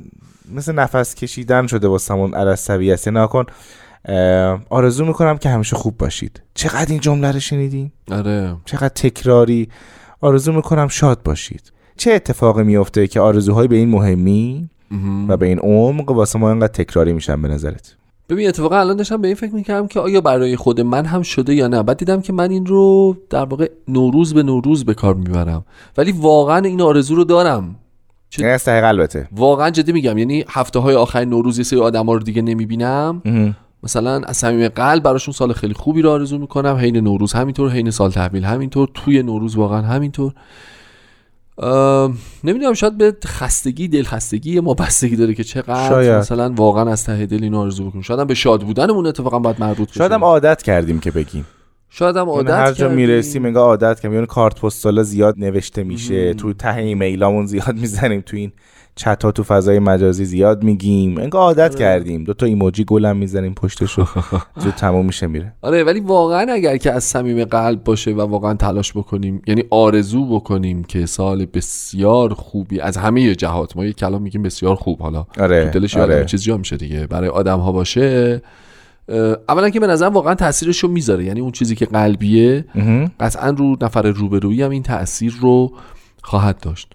مثل 0.54 0.73
نفس 0.73 1.14
کشیدن 1.14 1.66
شده 1.66 1.88
واسمون 1.88 2.35
عرصبی 2.35 2.92
است. 2.92 3.09
نکن 3.09 3.44
آرزو 4.71 5.04
می‌کنم 5.04 5.38
که 5.38 5.49
همیشه 5.49 5.76
خوب 5.76 5.99
باشید. 5.99 6.42
چقدر 6.54 6.90
این 6.90 7.00
جمله 7.00 7.32
رو 7.32 7.40
شنیدین 7.40 7.92
آره. 8.11 8.56
چقدر 8.64 8.88
تکراری. 8.88 9.68
آرزو 10.21 10.52
می‌کنم 10.52 10.88
شاد 10.88 11.23
باشید. 11.23 11.73
چه 11.97 12.12
اتفاقی 12.12 12.62
میفته 12.62 13.06
که 13.06 13.21
آرزوهای 13.21 13.68
به 13.68 13.76
این 13.76 13.88
مهمی؟ 13.88 14.54
مهم. 14.54 14.68
و 15.28 15.37
به 15.37 15.46
این 15.46 15.58
عمق 15.58 16.11
واسه 16.11 16.38
ما 16.38 16.50
اینقدر 16.50 16.72
تکراری 16.72 17.12
میشن 17.12 17.42
به 17.42 17.49
نظرت؟ 17.49 17.96
ببین 18.28 18.49
اتفاقا 18.49 18.80
الان 18.80 18.96
داشتم 18.96 19.20
به 19.20 19.28
این 19.28 19.37
فکر 19.37 19.54
می‌کردم 19.54 19.87
که 19.87 20.00
آیا 20.00 20.20
برای 20.20 20.56
خود 20.56 20.80
من 20.80 21.04
هم 21.04 21.22
شده 21.22 21.54
یا 21.54 21.68
نه. 21.68 21.82
بعد 21.82 21.96
دیدم 21.96 22.20
که 22.20 22.32
من 22.32 22.50
این 22.50 22.66
رو 22.66 23.16
در 23.30 23.44
واقع 23.44 23.70
نوروز 23.88 24.34
به 24.34 24.42
نوروز 24.42 24.84
به 24.84 24.94
کار 24.94 25.14
می‌برم. 25.14 25.64
ولی 25.96 26.12
واقعا 26.12 26.58
این 26.58 26.80
آرزو 26.80 27.14
رو 27.14 27.25
دارم. 27.25 27.76
چه- 28.30 28.46
از 28.46 28.64
ته 28.64 28.80
قلبته 28.80 29.28
واقعا 29.32 29.70
جدی 29.70 29.92
میگم. 29.92 30.18
یعنی 30.18 30.44
هفته 30.49 30.78
های 30.78 30.94
آخر 30.94 31.25
نوروز 31.25 31.58
یه 31.58 31.64
سری 31.64 31.80
آدم 31.80 32.11
رو 32.11 32.18
دیگه 32.18 32.42
نمی‌بینم. 32.42 33.22
مثلا 33.82 34.20
از 34.20 34.37
صمیم 34.37 34.68
قلب 34.68 35.02
براشون 35.02 35.34
سال 35.34 35.52
خیلی 35.52 35.75
خوبی 35.75 36.02
رو 36.02 36.11
آرزو 36.11 36.38
می‌کنم. 36.38 36.76
حین 36.76 36.96
نوروز 36.96 37.32
همینطور 37.32 37.70
حین 37.70 37.90
سال 37.90 38.11
تحویل 38.11 38.44
همینطور 38.44 38.88
توی 38.94 39.22
نوروز 39.22 39.56
واقعا 39.56 39.82
همینطور. 39.82 40.32
نمی‌دونم 42.44 42.75
شاید 42.75 42.99
به 42.99 43.16
خستگی 43.26 43.88
دل 43.88 44.02
خستگی 44.02 44.61
ما 44.61 44.75
بستگی 44.75 45.16
داره 45.16 45.35
که 45.35 45.44
چقدر 45.44 45.88
شاید. 45.88 46.12
مثلا 46.12 46.52
واقعا 46.56 46.92
از 46.92 47.04
ته 47.04 47.26
دل 47.26 47.42
اینو 47.42 47.59
آرزو 47.59 47.88
بکنیم. 47.88 48.02
شاید 48.02 48.21
هم 48.21 48.26
به 48.26 48.35
شاد 48.35 48.62
بودنمون 48.62 49.06
اتفاقا 49.06 49.38
باید 49.38 49.61
مربوط 49.61 49.88
بشه. 49.88 49.99
شاید 49.99 50.12
هم 50.12 50.25
عادت 50.25 50.62
کردیم 50.62 51.00
که 51.00 51.11
بگیم. 51.11 51.47
شاید 51.94 52.16
هم 52.16 52.26
یعنی 52.26 52.37
عادت 52.37 52.50
هر 52.50 52.72
جا. 52.72 52.88
می‌رسیم 52.88 53.44
انگار 53.44 53.64
عادت 53.64 54.00
کردیم. 54.00 54.14
یعنی 54.14 54.26
کارت 54.26 54.61
پستالا 54.61 55.02
زیاد 55.02 55.34
نوشته 55.38 55.84
میشه. 55.84 56.34
تو 56.34 56.52
ته 56.52 56.76
ایمیلامون 56.76 57.46
زیاد 57.46 57.75
می‌زنیم. 57.82 58.20
تو 58.26 58.37
این 58.37 58.52
چت 58.96 59.24
ها 59.24 59.33
تو 59.33 59.42
فضای 59.42 59.78
مجازی 59.78 60.24
زیاد 60.24 60.64
میگیم. 60.64 61.18
انگار 61.18 61.40
عادت 61.42 61.74
کردیم. 61.74 62.24
دو 62.24 62.35
تا 62.35 62.46
ایموجی 62.46 62.85
گلم 62.85 63.16
می‌زنیم 63.16 63.55
پشتش 63.55 63.92
رو 63.92 64.07
زود 64.62 64.74
تموم 64.74 65.07
میشه 65.07 65.26
میره. 65.26 65.52
آره 65.62 65.85
ولی 65.85 66.00
واقعا 66.00 66.52
اگر 66.52 66.76
که 66.76 66.92
از 66.92 67.05
صمیم 67.05 67.44
قلب 67.44 67.85
باشه 67.85 68.11
و 68.11 68.20
واقعا 68.20 68.55
تلاش 68.55 68.92
بکنیم 68.92 69.42
یعنی 69.46 69.64
آرزو 69.70 70.26
بکنیم 70.26 70.85
که 70.85 71.07
سال 71.07 71.46
بسیار 71.46 72.35
خوبی 72.35 72.81
از 72.81 72.96
همه 72.96 73.35
جهات 73.35 73.76
ما 73.76 73.85
یک 73.85 73.96
کلام 73.96 74.22
میگیم 74.22 74.42
بسیار 74.42 74.74
خوب 74.74 75.00
حالا 75.00 75.26
آره 75.40 75.64
تو 75.70 75.78
دلش 75.78 75.96
آره. 75.96 76.14
آره. 76.14 76.24
چیز 76.24 76.42
جا 76.42 76.57
میشه 76.57 76.76
دیگه. 76.76 77.07
برای 77.07 77.28
آدم 77.28 77.59
ها 77.59 77.72
باشه. 77.72 78.42
اولا 79.48 79.70
که 79.70 79.81
به 79.81 79.87
نظر 79.87 80.07
واقعا 80.07 80.35
تاثیرش 80.35 80.79
رو 80.79 80.88
می‌ذاره 80.88 81.25
یعنی 81.25 81.40
اون 81.40 81.53
چیزی 81.53 81.75
که 81.75 81.87
قلبیه. 81.87 82.64
قطعا 83.20 83.51
رو 83.51 83.77
نفر 83.81 84.03
روبرویی 84.03 84.62
هم 84.62 84.70
این 84.70 84.83
تاثیر 84.83 85.35
رو 85.40 85.72
خواهد 86.22 86.61
داشت 86.61 86.92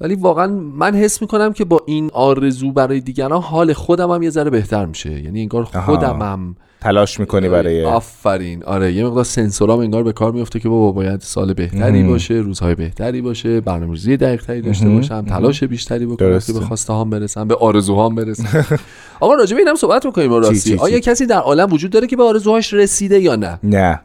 ولی 0.00 0.14
واقعا 0.14 0.46
من 0.76 0.94
حس 0.94 1.22
می‌کنم 1.22 1.52
که 1.52 1.64
با 1.64 1.82
این 1.86 2.10
آرزو 2.12 2.72
برای 2.72 3.00
دیگران 3.00 3.42
حال 3.42 3.72
خودم 3.72 4.10
هم 4.10 4.22
یه 4.22 4.30
ذره 4.30 4.50
بهتر 4.50 4.86
میشه 4.86 5.22
یعنی 5.22 5.40
انگار 5.40 5.68
آها. 5.74 6.36
تلاش 6.80 7.20
می‌کنی 7.20 7.48
برای 7.48 7.84
آفرین. 7.84 8.64
آره 8.64 8.92
یه 8.92 9.04
مقدار 9.04 9.24
سنسورام 9.24 9.80
انگار 9.80 10.02
به 10.02 10.12
کار 10.12 10.32
میفته 10.32 10.60
که 10.60 10.68
بابا 10.68 10.92
باید 10.92 11.20
سال 11.20 11.52
بهتری. 11.52 12.02
باشه 12.02 12.34
روزهای 12.34 12.74
بهتری 12.74 13.22
باشه 13.22 13.60
برنامه‌ریزی 13.60 14.16
دقیق 14.16 14.44
تری 14.44 14.60
داشته. 14.60 14.88
باشم 14.88 15.24
تلاش 15.24 15.64
بیشتری 15.64 16.06
بکنم. 16.06 16.38
که 16.38 16.52
به 16.52 16.60
خواسته 16.60 16.92
هام 16.92 17.10
برسم 17.10 17.48
به 17.48 17.54
آرزوهام 17.54 18.14
برسم. 18.14 18.66
آقا 19.20 19.34
راجع 19.34 19.54
به 19.56 19.62
اینم 19.62 19.74
صحبت 19.74 20.06
می‌کنیم 20.06 20.32
راستی؟ 20.32 20.76
آیا 20.76 20.98
کسی 20.98 21.26
در 21.26 21.38
عالم 21.38 21.72
وجود 21.72 21.90
داره 21.90 22.06
که 22.06 22.16
به 22.16 22.22
آرزوهاش 22.22 22.74
رسیده 22.74 23.18
یا 23.20 23.36
نه؟ 23.36 23.58
نه. 23.62 24.00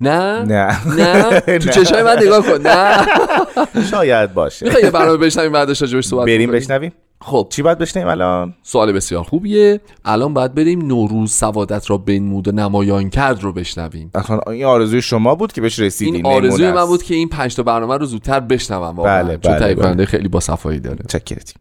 نه؟ 0.00 0.42
نه. 0.42 0.94
نه؟ 0.96 1.40
تو. 1.58 1.70
چشای 1.70 2.02
من 2.02 2.16
نگاه 2.22 2.42
کن. 2.46 2.60
نه. 2.66 3.06
شاید 3.90 4.34
باشه. 4.34 4.66
می‌خوای 4.66 4.90
برنامه 4.90 5.16
بشنویم 5.16 5.52
بعدش 5.52 5.82
راجعش 5.82 6.06
صحبت 6.06 6.26
بریم؟ 6.26 6.50
بشنویم؟ 6.50 6.92
خب. 7.26 7.46
چی 7.50 7.62
باید 7.62 7.78
بشنویم 7.78 8.08
الان؟ 8.08 8.54
سوال 8.62 8.92
بسیار 8.92 9.24
خوبیه. 9.24 9.80
الان 10.04 10.34
باید 10.34 10.54
بریم 10.54 10.86
نوروز 10.86 11.32
سوادت 11.32 11.90
را 11.90 11.98
بنمود 11.98 12.48
و 12.48 12.52
نمایان 12.52 13.10
کرد 13.10 13.42
رو 13.42 13.52
بشنویم. 13.52 14.10
اصلا 14.14 14.38
این 14.46 14.64
آرزوی 14.64 15.02
شما 15.02 15.34
بود 15.34 15.52
که 15.52 15.60
بهش 15.60 15.78
رسیدین 15.78 16.14
این 16.14 16.26
آرزوی 16.26 16.72
من. 16.72 16.84
بود 16.84 17.02
که 17.02 17.14
این 17.14 17.28
پنج 17.28 17.56
تا 17.56 17.62
برنامه 17.62 17.96
رو 17.96 18.06
زودتر 18.06 18.40
بشنوم 18.40 18.96
واقعا. 18.96 19.22
بله، 19.22 19.38
چون 19.38 19.58
بله، 19.58 19.74
بله. 19.74 20.04
خیلی 20.04 20.28
با 20.28 20.40
صفایی 20.40 20.80
داره. 20.80 20.98
چکرتیم 21.08 21.56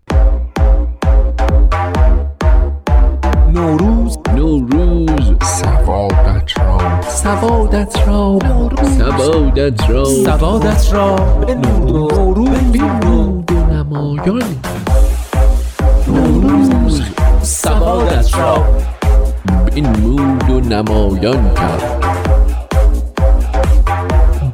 نوروز. 3.54 4.18
نوروز 4.36 5.36
سوادت 5.44 6.60
را. 6.60 7.02
سوادت 7.02 8.08
را. 8.08 8.40
سوادت 8.98 9.90
را. 9.90 10.06
سوادت 10.06 10.94
را. 10.94 11.16
به 11.16 11.56
نوروز. 11.56 12.50
و 13.52 13.74
نمایان. 13.74 14.44
سوادت 17.42 18.38
را 18.38 18.66
بنمود 19.76 20.50
و 20.50 20.60
نمایان 20.60 21.54
کرد. 21.54 22.06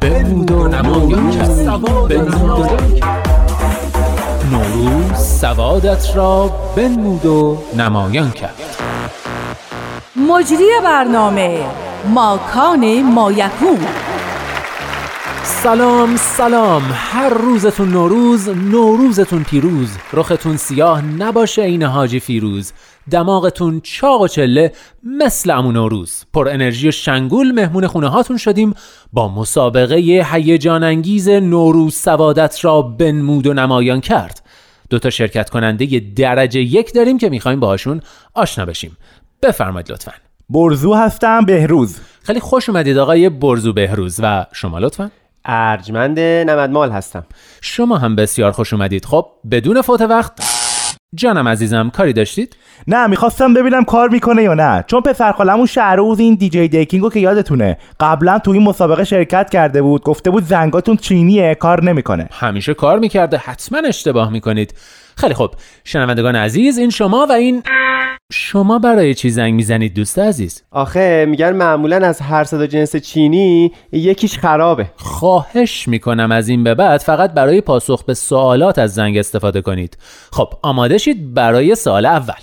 بنمود 0.02 0.52
و 0.52 0.67
نمایان 0.67 1.32
کرد. 1.32 1.52
سوادت 1.52 2.41
را 2.41 2.67
نوروز 4.52 5.17
سوادت 5.17 6.15
را 6.15 6.52
بنمود 6.75 7.25
و 7.25 7.58
نمایان 7.78 8.32
کرد. 8.32 8.56
مجری 10.15 10.69
برنامه 10.84 11.60
ماکان 12.06 13.02
مایکون 13.02 13.80
سلام 15.63 16.15
سلام. 16.15 16.82
هر 16.93 17.30
روزتون 17.30 17.89
نوروز 17.89 18.50
نوروزتون 18.50 19.43
پیروز. 19.43 19.98
رختون 20.13 20.58
سیاه 20.58 21.06
نباشه 21.06 21.62
این 21.62 21.84
حاجی 21.84 22.19
فیروز. 22.19 22.74
دماغتون 23.12 23.82
چاق 23.82 24.22
و 24.22 24.28
چله 24.28 24.74
مثل 25.04 25.52
امون 25.52 25.74
نوروز. 25.74 26.26
پر 26.34 26.50
انرژی 26.50 26.88
و 26.88 26.91
شنگول 26.91 27.52
مهمون 27.52 27.88
خونه 27.88 28.08
هاتون 28.08 28.38
شدیم 28.38 28.74
با 29.13 29.28
مسابقه 29.28 30.26
هیجان 30.32 30.84
انگیز 30.84 31.30
نوروز 31.30 31.95
سوادت 31.95 32.65
را 32.65 32.82
بنمود 32.82 33.48
و 33.48 33.54
نمایان 33.54 34.02
کرد. 34.02 34.45
دو 34.89 35.00
تا 35.00 35.10
شرکت 35.10 35.50
کننده 35.50 36.02
درجه 36.15 36.60
یک 36.60 36.93
داریم 36.93 37.17
که 37.17 37.30
می‌خوایم 37.30 37.60
باهاشون 37.60 38.02
آشنا 38.34 38.65
بشیم. 38.65 38.98
بفرمایید 39.43 39.91
لطفا. 39.91 40.12
برزو 40.50 40.93
هستم 40.93 41.45
بهروز. 41.45 41.98
خیلی 42.24 42.39
خوش 42.39 42.69
اومدید 42.69 42.98
آقای 42.98 43.30
برزو 43.30 43.74
بهروز 43.74 44.19
و 44.24 44.45
شما 44.54 44.80
لطفا. 44.80 45.12
ارجمند 45.50 46.20
نمدمال 46.20 46.92
هستم. 46.92 47.26
شما 47.62 47.98
هم 47.98 48.16
بسیار 48.16 48.52
خوش 48.52 48.74
اومدید. 48.74 49.06
خب 49.06 49.26
بدون 49.52 49.82
فوت 49.82 50.02
وقت. 50.02 50.60
جانم 51.16 51.48
عزیزم 51.48 51.90
کاری 51.90 52.14
داشتید؟ 52.14 52.56
نه 52.88 53.08
می‌خواستم 53.08 53.54
ببینم 53.54 53.84
کار 53.84 54.10
می‌کنه 54.10 54.44
یا 54.44 54.54
نه. 54.54 54.84
چون 54.88 55.02
پسر 55.02 55.32
خالمون 55.32 55.66
شهروز 55.66 56.20
این 56.20 56.36
دیجی 56.36 56.68
دیکینگو 56.68 57.10
که 57.10 57.20
یادتونه. 57.20 57.78
قبلا 58.00 58.40
تو 58.40 58.52
این 58.52 58.64
مسابقه 58.64 59.04
شرکت 59.04 59.50
کرده 59.50 59.82
بود. 59.82 60.04
گفته 60.04 60.30
بود 60.30 60.44
زنگاتون 60.44 60.98
چینیه 60.98 61.56
کار 61.56 61.84
نمی‌کنه. 61.84 62.30
همیشه 62.32 62.74
کار 62.74 63.00
می‌کرده. 63.00 63.38
حتما 63.38 63.80
اشتباه 63.88 64.32
می‌کنید. 64.32 64.74
خیلی 65.18 65.34
خب 65.34 65.52
شنوندگان 65.84 66.36
عزیز 66.36 66.78
این 66.78 66.90
شما 66.90 67.28
و 67.30 67.32
این 67.32 67.64
شما 68.32 68.80
برای 68.80 69.13
چی 69.13 69.30
زنگ 69.30 69.54
می‌زنید 69.54 69.94
دوست 69.94 70.20
عزیز؟ 70.20 70.63
آخه 70.72 71.26
میگن 71.30 71.52
معمولا 71.56 72.08
از 72.08 72.22
هر 72.22 72.44
صدا 72.44 72.68
جنس 72.68 72.96
چینی 72.96 73.72
یکیش 73.92 74.38
خرابه. 74.38 74.92
خواهش 74.96 75.88
می‌کنم 75.88 76.32
از 76.32 76.50
این 76.50 76.63
به 76.63 76.76
بعد 76.76 77.02
فقط 77.02 77.34
برای 77.34 77.62
پاسخ 77.62 78.04
به 78.04 78.13
سوالات 78.13 78.80
از 78.80 78.94
زنگ 78.94 79.18
استفاده 79.18 79.62
کنید. 79.62 79.98
خب 80.32 80.54
آماده 80.62 80.98
شید 80.98 81.34
برای 81.34 81.76
سال 81.76 82.06
اول. 82.06 82.34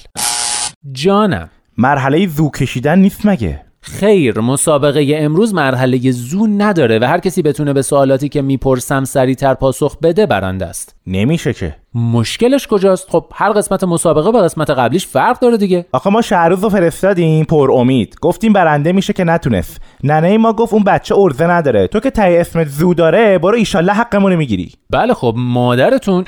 جانم. 0.92 1.50
مرحله 1.78 2.26
زو 2.26 2.50
کشیدن 2.50 2.98
نیست 2.98 3.26
مگه؟ 3.26 3.65
خیر 3.86 4.40
مسابقه 4.40 5.16
امروز 5.18 5.54
مرحله 5.54 6.10
زو 6.10 6.46
نداره 6.46 6.98
و 6.98 7.04
هر 7.04 7.18
کسی 7.18 7.42
بتونه 7.42 7.72
به 7.72 7.82
سوالاتی 7.82 8.28
که 8.28 8.42
می‌پرسم 8.42 9.04
سریعتر 9.04 9.54
پاسخ 9.54 9.98
بده 9.98 10.26
برنده 10.26 10.66
است. 10.66 10.96
نمیشه 11.06 11.52
که. 11.52 11.76
مشکلش 11.94 12.66
کجاست؟ 12.66 13.10
خب 13.10 13.24
هر 13.34 13.52
قسمت 13.52 13.84
مسابقه 13.84 14.30
با 14.30 14.42
قسمت 14.42 14.70
قبلیش 14.70 15.06
فرق 15.06 15.38
داره 15.38 15.56
دیگه. 15.56 15.86
آخه 15.92 16.10
ما 16.10 16.22
شهروز 16.22 16.62
رو 16.62 16.68
فرستادیم 16.68 17.44
پر 17.44 17.70
امید. 17.72 18.16
گفتیم 18.20 18.52
برنده 18.52 18.92
میشه 18.92 19.12
که 19.12 19.24
نتونست. 19.24 19.80
ننه 20.04 20.38
ما 20.38 20.52
گفت 20.52 20.72
اون 20.72 20.84
بچه 20.84 21.14
ارزه 21.14 21.46
نداره. 21.46 21.86
تو 21.86 22.00
که 22.00 22.10
تای 22.10 22.38
اسمت 22.38 22.68
زو 22.68 22.94
داره 22.94 23.38
برو 23.38 23.56
ایشالله 23.56 23.92
حقمون 23.92 24.34
می‌گیری. 24.34 24.72
بله 24.90 25.14
خب 25.14 25.34
مادرتون. 25.36 26.24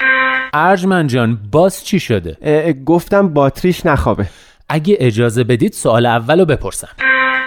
ارجمند 0.52 1.08
جان 1.08 1.38
باز 1.52 1.84
چی 1.84 2.00
شده؟ 2.00 2.36
اه، 2.42 2.72
گفتم 2.72 3.28
باتریش 3.28 3.86
نخوابه. 3.86 4.26
اگه 4.68 4.96
اجازه 5.00 5.44
بدید 5.44 5.72
سوال 5.72 6.06
اولو 6.06 6.44
بپرسم. 6.44 6.88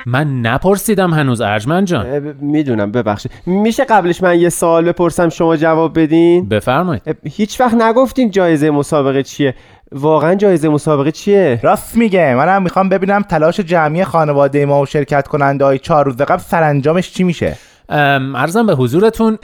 من 0.06 0.42
نپرسیدم 0.42 1.14
هنوز 1.14 1.42
ارجمند 1.42 1.88
جان. 1.88 2.36
می‌دونم 2.42 2.92
ببخشید. 2.92 3.32
میشه 3.46 3.84
قبلش 3.84 4.24
من 4.24 4.40
یه 4.40 4.50
سوال 4.50 4.86
بپرسم 4.86 5.30
شما 5.30 5.58
جواب 5.58 6.00
بدین؟ 6.00 6.50
بفرمایید. 6.50 7.18
هیچ 7.24 7.62
وقت 7.62 7.74
نگفتین 7.74 8.32
جایزه 8.32 8.72
مسابقه 8.72 9.24
چیه؟ 9.24 9.56
واقعا 9.92 10.36
جایزه 10.36 10.70
مسابقه 10.70 11.12
چیه؟ 11.12 11.60
راست 11.64 11.98
میگه. 11.98 12.36
منم 12.36 12.64
می‌خوام 12.64 12.90
ببینم 12.90 13.22
تلاش 13.22 13.60
جمعی 13.60 14.04
خانواده 14.04 14.66
ما 14.66 14.82
و 14.82 14.86
شرکت 14.86 15.28
کننده 15.28 15.66
های 15.66 15.80
چهار 15.80 16.06
روز 16.06 16.18
قبل 16.18 16.42
سرانجامش 16.42 17.12
چی 17.12 17.24
میشه؟ 17.24 17.58
ام، 17.90 18.38
عرضم 18.38 18.66
به 18.66 18.76
حضورتون. 18.76 19.38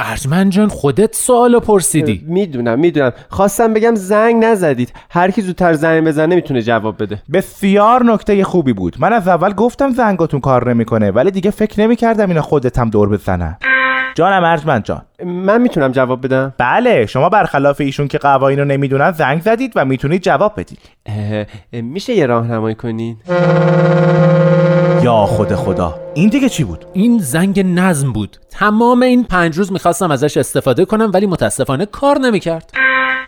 ارجمند 0.00 0.52
جان 0.52 0.68
خودت 0.68 1.14
سوالو 1.16 1.60
پرسیدی. 1.60 2.24
می‌دونم 2.28 2.78
می‌دونم. 2.78 3.12
خواستم 3.28 3.74
بگم 3.74 3.94
زنگ 3.94 4.44
نزدید. 4.44 4.92
هر 5.10 5.30
کی 5.30 5.42
زودتر 5.42 5.72
زنگ 5.72 6.04
بزنه 6.04 6.34
می‌تونه 6.34 6.62
جواب 6.62 7.02
بده. 7.02 7.22
بسیار 7.32 8.04
نکته 8.04 8.44
خوبی 8.44 8.72
بود. 8.72 8.96
من 8.98 9.12
از 9.12 9.28
اول 9.28 9.52
گفتم 9.52 9.90
زنگاتون 9.90 10.40
کار 10.40 10.70
نمی‌کنه 10.70 11.10
ولی 11.10 11.30
دیگه 11.30 11.50
فکر 11.50 11.80
نمی‌کردم 11.80 12.28
اینا 12.28 12.42
خودت 12.42 12.78
هم 12.78 12.90
دور 12.90 13.08
بزنن. 13.08 13.58
جانم 14.14 14.44
ارجمند 14.44 14.84
جان. 14.84 15.02
من 15.24 15.60
می‌تونم 15.60 15.92
جواب 15.92 16.26
بدم؟ 16.26 16.54
بله 16.58 17.06
شما 17.06 17.28
برخلاف 17.28 17.80
ایشون 17.80 18.08
که 18.08 18.18
قوانین 18.18 18.58
رو 18.58 18.64
نمی‌دونن 18.64 19.12
زنگ 19.12 19.42
زدید 19.42 19.72
و 19.76 19.84
می‌تونید 19.84 20.22
جواب 20.22 20.52
بدید. 20.56 20.78
اه، 21.06 21.44
اه، 21.72 21.80
میشه 21.80 22.14
یه 22.14 22.26
راهنمایی 22.26 22.74
کنین؟ 22.74 23.16
یا 25.04 25.26
خود 25.26 25.54
خدا. 25.54 26.00
این 26.14 26.28
دیگه 26.28 26.48
چی 26.48 26.64
بود؟ 26.64 26.84
این 26.92 27.18
زنگ 27.18 27.60
نظم 27.60 28.12
بود. 28.12 28.36
تمام 28.50 29.02
این 29.02 29.24
پنج 29.24 29.58
روز 29.58 29.72
می‌خواستم 29.72 30.10
ازش 30.10 30.36
استفاده 30.36 30.84
کنم 30.84 31.10
ولی 31.14 31.26
متاسفانه 31.26 31.86
کار 31.86 32.18
نمی‌کرد. 32.18 32.70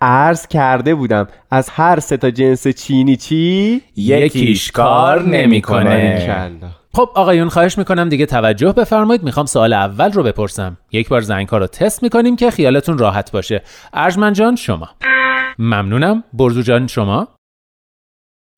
عرض 0.01 0.47
کرده 0.47 0.95
بودم 0.95 1.27
از 1.51 1.69
هر 1.69 1.99
سه 1.99 2.17
تا 2.17 2.31
جنس 2.31 2.67
چینی 2.67 3.15
چی؟ 3.15 3.81
یکیش 3.95 4.71
کار 4.71 5.23
نمی‌کنه. 5.23 6.55
خب 6.93 7.09
آقایون 7.15 7.49
خواهش 7.49 7.77
می‌کنم 7.77 8.09
دیگه 8.09 8.25
توجه 8.25 8.71
بفرمایید. 8.71 9.23
می‌خوام 9.23 9.45
سوال 9.45 9.73
اول 9.73 10.11
رو 10.11 10.23
بپرسم. 10.23 10.77
یک 10.91 11.09
بار 11.09 11.21
زنگ 11.21 11.47
رو 11.51 11.67
تست 11.67 12.03
می‌کنیم 12.03 12.35
که 12.35 12.51
خیالتون 12.51 12.97
راحت 12.97 13.31
باشه. 13.31 13.63
ارجمند 13.93 14.35
جان 14.35 14.55
شما. 14.55 14.89
ممنونم. 15.59 16.23
برزو 16.33 16.61
جان 16.61 16.87
شما. 16.87 17.27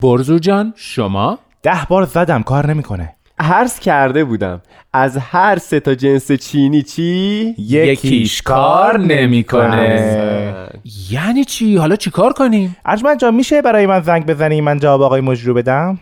برزو 0.03 0.39
جان 0.39 0.73
شما. 0.75 1.39
ده 1.63 1.85
بار 1.89 2.05
زدم 2.05 2.43
کار 2.43 2.67
نمی‌کنه. 2.67 3.15
عرض 3.39 3.79
کرده 3.79 4.23
بودم. 4.23 4.61
از 4.93 5.17
هر 5.17 5.57
سه 5.57 5.79
تا 5.79 5.95
جنس 5.95 6.31
چینی 6.31 6.81
چی؟ 6.81 7.55
یکیش 7.57 8.41
کار 8.41 8.99
نمی‌کنه. 8.99 10.69
یعنی 11.11 11.43
چی؟ 11.45 11.77
حالا 11.77 11.95
چیکار 11.95 12.33
کنیم؟ 12.33 12.77
ارجمند 12.85 13.19
جان 13.19 13.35
میشه 13.35 13.61
برای 13.61 13.85
من 13.85 14.01
زنگ 14.01 14.25
بزنی؟ 14.25 14.61
من 14.61 14.79
جواب 14.79 15.01
آقای 15.01 15.21
مجری 15.21 15.45
رو 15.45 15.53
بدم؟ 15.53 15.99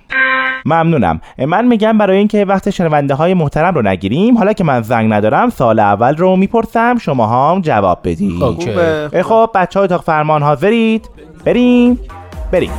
ممنونم. 0.65 1.21
من 1.37 1.65
میگم 1.65 1.97
برای 1.97 2.17
اینکه 2.17 2.45
وقت 2.45 2.69
شنونده 2.69 3.13
های 3.13 3.33
محترم 3.33 3.75
رو 3.75 3.81
نگیریم 3.81 4.37
حالا 4.37 4.53
که 4.53 4.63
من 4.63 4.81
زنگ 4.81 5.13
ندارم 5.13 5.49
سال 5.49 5.79
اول 5.79 6.17
رو 6.17 6.35
می‌پرسم 6.35 6.97
شما 6.97 7.53
هم 7.53 7.61
جواب 7.61 7.99
بدید. 8.03 8.43
اه، 8.43 9.23
خب 9.23 9.49
بچه 9.55 9.79
های 9.79 9.85
اتاق 9.85 10.03
فرمان 10.03 10.43
حاضرید؟ 10.43 11.09
بریم. 11.45 11.99
بریم. 12.51 12.71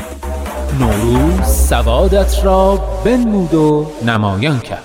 نوروز 0.80 1.46
سوادت 1.46 2.44
را 2.44 2.78
بنمود 3.04 3.54
و 3.54 3.86
نمایان 4.06 4.60
کرد. 4.60 4.84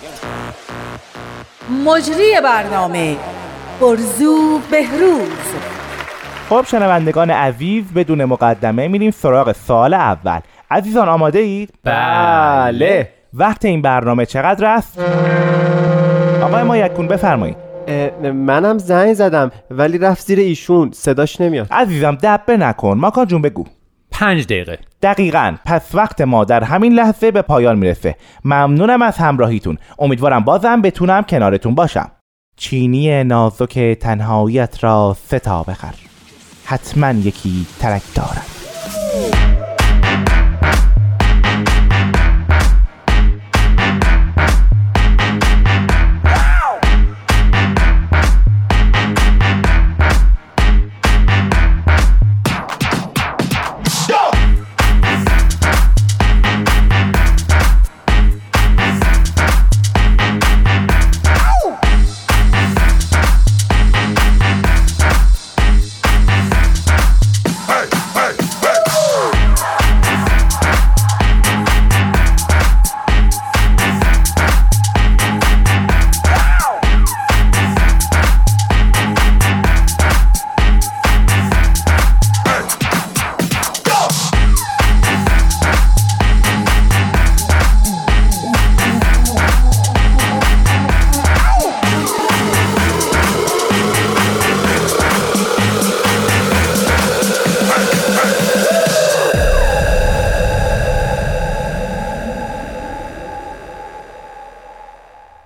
مجری 1.85 2.41
برنامه 2.43 3.15
برزو 3.81 4.59
بهروز. 4.71 5.29
خب 6.49 6.65
شنوندگان 6.67 7.29
عزیز 7.29 7.93
بدون 7.95 8.25
مقدمه 8.25 8.87
میریم 8.87 9.11
سراغ 9.11 9.51
سال 9.51 9.93
اول. 9.93 10.39
عزیزان 10.71 11.09
آماده 11.09 11.39
اید؟ 11.39 11.73
بله. 11.83 13.09
وقت 13.33 13.65
این 13.65 13.81
برنامه 13.81 14.25
چقدر 14.25 14.65
است؟ 14.65 14.99
آقای 16.41 16.63
ما 16.63 16.77
یکون 16.77 17.07
بفرمایید 17.07 17.57
منم 18.23 18.77
زنگ 18.77 19.13
زدم 19.13 19.51
ولی 19.71 19.97
رفت 19.97 20.27
زیر 20.27 20.39
ایشون. 20.39 20.91
صداش 20.93 21.41
نمیاد. 21.41 21.67
عزیزم 21.71 22.17
دبه 22.23 22.57
نکن. 22.57 22.97
ماکان 22.97 23.25
جون 23.25 23.41
بگو. 23.41 23.65
پنج 24.13 24.45
دقیقه. 24.45 24.79
دقیقا. 25.01 25.55
پس 25.65 25.95
وقت 25.95 26.21
ما 26.21 26.45
در 26.45 26.63
همین 26.63 26.93
لحظه 26.93 27.31
به 27.31 27.41
پایان 27.41 27.77
می‌رسه. 27.77 28.15
ممنونم 28.45 29.01
از 29.01 29.17
همراهیتون. 29.17 29.77
امیدوارم 29.99 30.43
بازم 30.43 30.81
بتونم 30.81 31.23
کنارتون 31.23 31.75
باشم. 31.75 32.11
چینی 32.57 33.23
نازک 33.23 33.79
تنهاییت 33.79 34.83
را 34.83 35.17
ستا 35.27 35.63
بخر. 35.63 35.93
حتما 36.65 37.11
یکی 37.11 37.65
ترک 37.79 38.01
دارد. 38.15 38.47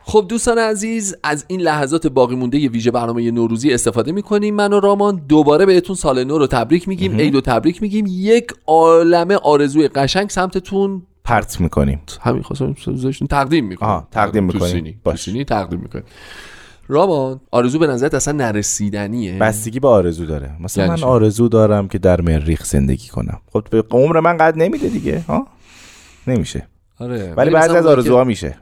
خب 0.10 0.26
دوستان 0.30 0.58
عزیز 0.58 1.16
از 1.24 1.46
این 1.48 1.62
لحظات 1.62 2.08
باقی 2.08 2.36
مونده 2.36 2.60
ی 2.60 2.68
ویژه 2.68 2.92
برنامه 2.92 3.32
نوروزی 3.32 3.74
استفاده 3.74 4.12
می‌کنیم. 4.12 4.56
من 4.56 4.74
و 4.74 4.80
رامان 4.80 5.22
دوباره 5.30 5.66
بهتون 5.66 5.96
سال 5.96 6.24
نو 6.24 6.38
رو 6.38 6.48
تبریک 6.48 6.88
میگیم 6.88 7.16
عید 7.18 7.36
و 7.36 7.42
تبریک 7.42 7.82
میگیم. 7.82 8.06
یک 8.10 8.48
عالمه 8.68 9.36
آرزوی 9.36 9.88
قشنگ 9.88 10.30
سمتتون. 10.30 11.02
پرت 11.24 11.62
می‌کنیم. 11.62 12.02
همین 12.22 12.42
خواستم 12.42 12.74
تقدیم 13.30 13.66
می‌کنیم 13.66 14.08
تقدیم 14.12 14.44
می‌کنیم. 14.44 14.72
سینی. 14.72 14.98
باش. 15.04 15.26
تو 15.26 15.32
سینی 15.32 15.44
تقدیم 15.44 15.80
می‌کنیم. 15.80 16.06
رامان 16.88 17.40
آرزو 17.52 17.80
به 17.80 17.88
نظرت 17.88 18.14
اصلا 18.14 18.34
نرسیدنیه؟ 18.34 19.38
بستگی 19.38 19.80
به 19.80 19.88
آرزو 19.88 20.26
داره. 20.26 20.52
مثلا 20.60 20.86
یعنی 20.86 21.02
من؟ 21.02 21.08
آرزو 21.08 21.48
دارم 21.48 21.88
که 21.88 21.98
در 21.98 22.22
مریخ 22.22 22.66
زندگی 22.66 23.08
کنم. 23.08 23.40
خب 23.54 23.64
به 23.70 23.84
عمر 23.92 24.20
من 24.20 24.38
قد 24.38 24.54
نمیده 24.58 24.90
دیگه 24.90 25.24
ها؟ 25.28 25.48
نمیشه. 26.28 26.68
آره 27.00 27.34
ولی 27.38 27.50
بعضی 27.50 27.76
از 27.76 27.86
آرزوها 27.86 28.24
که- 28.24 28.28
میشه. 28.28 28.58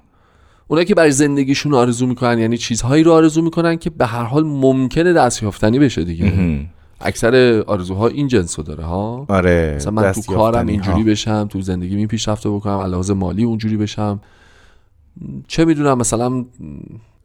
اونایی 0.68 0.86
که 0.86 0.96
برای 0.96 1.12
زندگیشون 1.12 1.74
آرزو 1.74 2.08
می‌کنن 2.08 2.40
یعنی 2.40 2.58
چیزهایی 2.58 3.04
رو 3.04 3.12
آرزو 3.12 3.42
می‌کنن 3.42 3.78
که 3.78 3.90
به 3.90 4.06
هر 4.06 4.24
حال 4.24 4.44
ممکنه 4.44 5.14
دست 5.14 5.44
یافتنی 5.44 5.80
بشه 5.80 6.04
دیگه. 6.04 6.60
اکثر 7.02 7.64
آرزوها 7.68 8.08
این 8.08 8.28
جنسو 8.28 8.64
داره 8.64 8.84
ها؟ 8.84 9.26
آره 9.30 9.74
مثلا 9.76 9.92
من 9.92 10.12
تو 10.12 10.22
کارم 10.22 10.68
اینجوری. 10.68 11.04
بشم 11.04 11.48
تو 11.50 11.62
زندگی 11.62 11.96
می 11.96 12.08
پیشرفته 12.08 12.50
بکنم 12.50 12.78
علاوه 12.78 13.14
مالی 13.14 13.44
اونجوری 13.44 13.78
بشم. 13.78 14.22
چه 15.48 15.66
می‌دونم 15.66 15.98
مثلا 15.98 16.46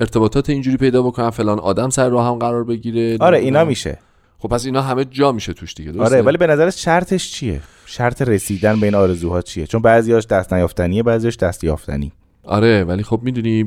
ارتباطات 0.01 0.51
اینجوری 0.51 0.77
پیدا 0.77 1.03
بکنم 1.03 1.31
فلان 1.31 1.59
آدم 1.59 1.91
سر 1.91 2.09
راهم 2.09 2.39
قرار 2.39 2.65
بگیره 2.65 3.17
آره. 3.21 3.39
اینا 3.39 3.65
میشه. 3.65 3.99
خب 4.39 4.49
پس 4.49 4.67
اینا 4.67 4.83
همه 4.83 5.05
جا 5.05 5.33
میشه 5.33 5.53
توش 5.53 5.75
دیگه 5.75 5.93
درسته؟ 5.93 6.15
آره 6.15 6.23
ولی 6.23 6.37
به 6.37 6.47
نظرت 6.47 6.77
شرطش 6.77 7.33
چیه؟ 7.33 7.61
شرط 7.87 8.23
رسیدن 8.23 8.81
به 8.81 8.87
این 8.87 8.95
آرزوها 8.95 9.43
چیه؟ 9.43 9.67
چون 9.67 9.83
بعضیاش 9.83 10.27
دست 10.27 10.53
نیافتنیه 10.53 11.03
بعضیاش 11.03 11.37
دست 11.37 11.65
یافتنی. 11.65 12.13
آره 12.51 12.85
ولی 12.85 13.03
خب 13.03 13.21
می‌دونی 13.23 13.65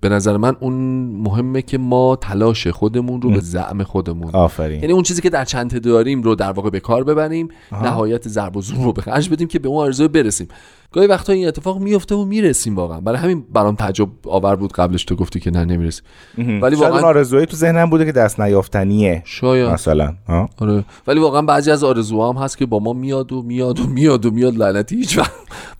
به 0.00 0.08
نظر 0.08 0.36
من 0.36 0.56
اون 0.60 0.74
مهمه 1.22 1.62
که 1.62 1.78
ما 1.78 2.16
تلاش 2.16 2.66
خودمون 2.66 3.22
رو 3.22 3.30
به 3.30 3.40
زعم 3.40 3.82
خودمون 3.82 4.30
آفرین. 4.34 4.80
یعنی 4.80 4.92
اون 4.92 5.02
چیزی 5.02 5.22
که 5.22 5.30
در 5.30 5.44
چند 5.44 5.80
داریم 5.80 6.22
رو 6.22 6.34
در 6.34 6.52
واقع 6.52 6.70
به 6.70 6.80
کار 6.80 7.04
ببریم 7.04 7.48
نهایت 7.72 8.28
ضرب 8.28 8.56
و 8.56 8.62
زور 8.62 8.84
رو 8.84 8.92
به 8.92 9.02
خرج 9.02 9.30
بدیم 9.30 9.48
که 9.48 9.58
به 9.58 9.68
اون 9.68 9.84
آرزو 9.84 10.08
برسیم. 10.08 10.48
گاهی 10.92 11.06
وقتا 11.06 11.32
این 11.32 11.48
اتفاق 11.48 11.78
میفته 11.80 12.14
و 12.14 12.24
می‌رسیم 12.24 12.76
واقعا. 12.76 13.00
برای 13.00 13.18
همین 13.18 13.44
برام 13.52 13.74
تعجب 13.74 14.08
آور 14.26 14.56
بود 14.56 14.72
قبلش 14.72 15.04
تو 15.04 15.16
گفتی 15.16 15.40
که 15.40 15.50
نه 15.50 15.64
نمی‌رسیم 15.64 16.04
ولی 16.38 16.60
شاید 16.60 16.74
اون 16.74 16.82
واقعا 16.82 17.02
آرزوهایی 17.02 17.46
تو 17.46 17.56
ذهنم 17.56 17.90
بوده 17.90 18.04
که 18.04 18.12
دست 18.12 18.40
نیافتنیه. 18.40 19.22
شاید. 19.24 19.68
مثلا 19.68 20.14
ها؟ 20.28 20.48
آره. 20.58 20.84
ولی 21.06 21.20
واقعا 21.20 21.42
بعضی 21.42 21.70
از 21.70 21.84
آرزوها 21.84 22.32
هم 22.32 22.42
هست 22.42 22.58
که 22.58 22.66
با 22.66 22.78
ما 22.78 22.92
میاد 22.92 23.32
و 23.32 23.42
میاد 23.42 23.80
و 23.80 23.86
میاد 23.86 24.26
و 24.26 24.30
میاد 24.30 24.56
لعنتی 24.56 24.96
هیچ 24.96 25.18
وقت. 25.18 25.32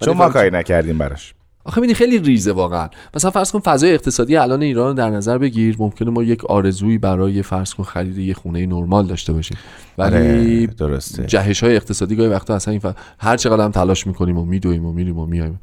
چون 0.05 0.17
ما 0.17 0.29
کاری 0.29 0.51
نکردیم 0.51 0.99
براش. 0.99 1.35
آخه 1.65 1.81
میدی 1.81 1.95
خیلی 1.95 2.19
ریزه 2.19 2.53
واقعا. 2.53 2.89
مثلا 3.15 3.31
فرض 3.31 3.53
کن 3.53 3.59
فضای 3.59 3.95
اقتصادی 3.95 4.37
الان 4.37 4.63
ایران 4.63 4.89
رو 4.89 4.95
در 4.95 5.11
نظر 5.11 5.39
بگیر 5.39 5.77
ممکنه 5.79 6.11
ما 6.11 6.23
یک 6.23 6.45
آرزویی 6.45 6.99
برای 6.99 7.43
فرض 7.43 7.75
کن 7.75 7.83
خرید 7.83 8.19
یه 8.19 8.35
خونه 8.35 8.67
نرمال 8.67 9.07
داشته 9.07 9.33
باشیم. 9.33 9.57
ولی 9.99 10.17
آره 10.17 10.67
درسته. 10.67 11.27
جهش 11.27 11.63
های 11.63 11.77
اقتصادی 11.77 12.17
گاهی 12.17 12.29
وقتا 12.29 12.55
اصلا 12.55 12.73
این 12.73 12.81
ف... 12.81 12.87
هر 13.19 13.37
چقدر 13.37 13.65
هم 13.65 13.71
تلاش 13.71 14.07
می‌کنیم 14.07 14.39
و 14.39 14.45
میدویم 14.45 14.87
و 14.87 14.93
میریم 14.93 15.19
و 15.19 15.27
میایم 15.27 15.61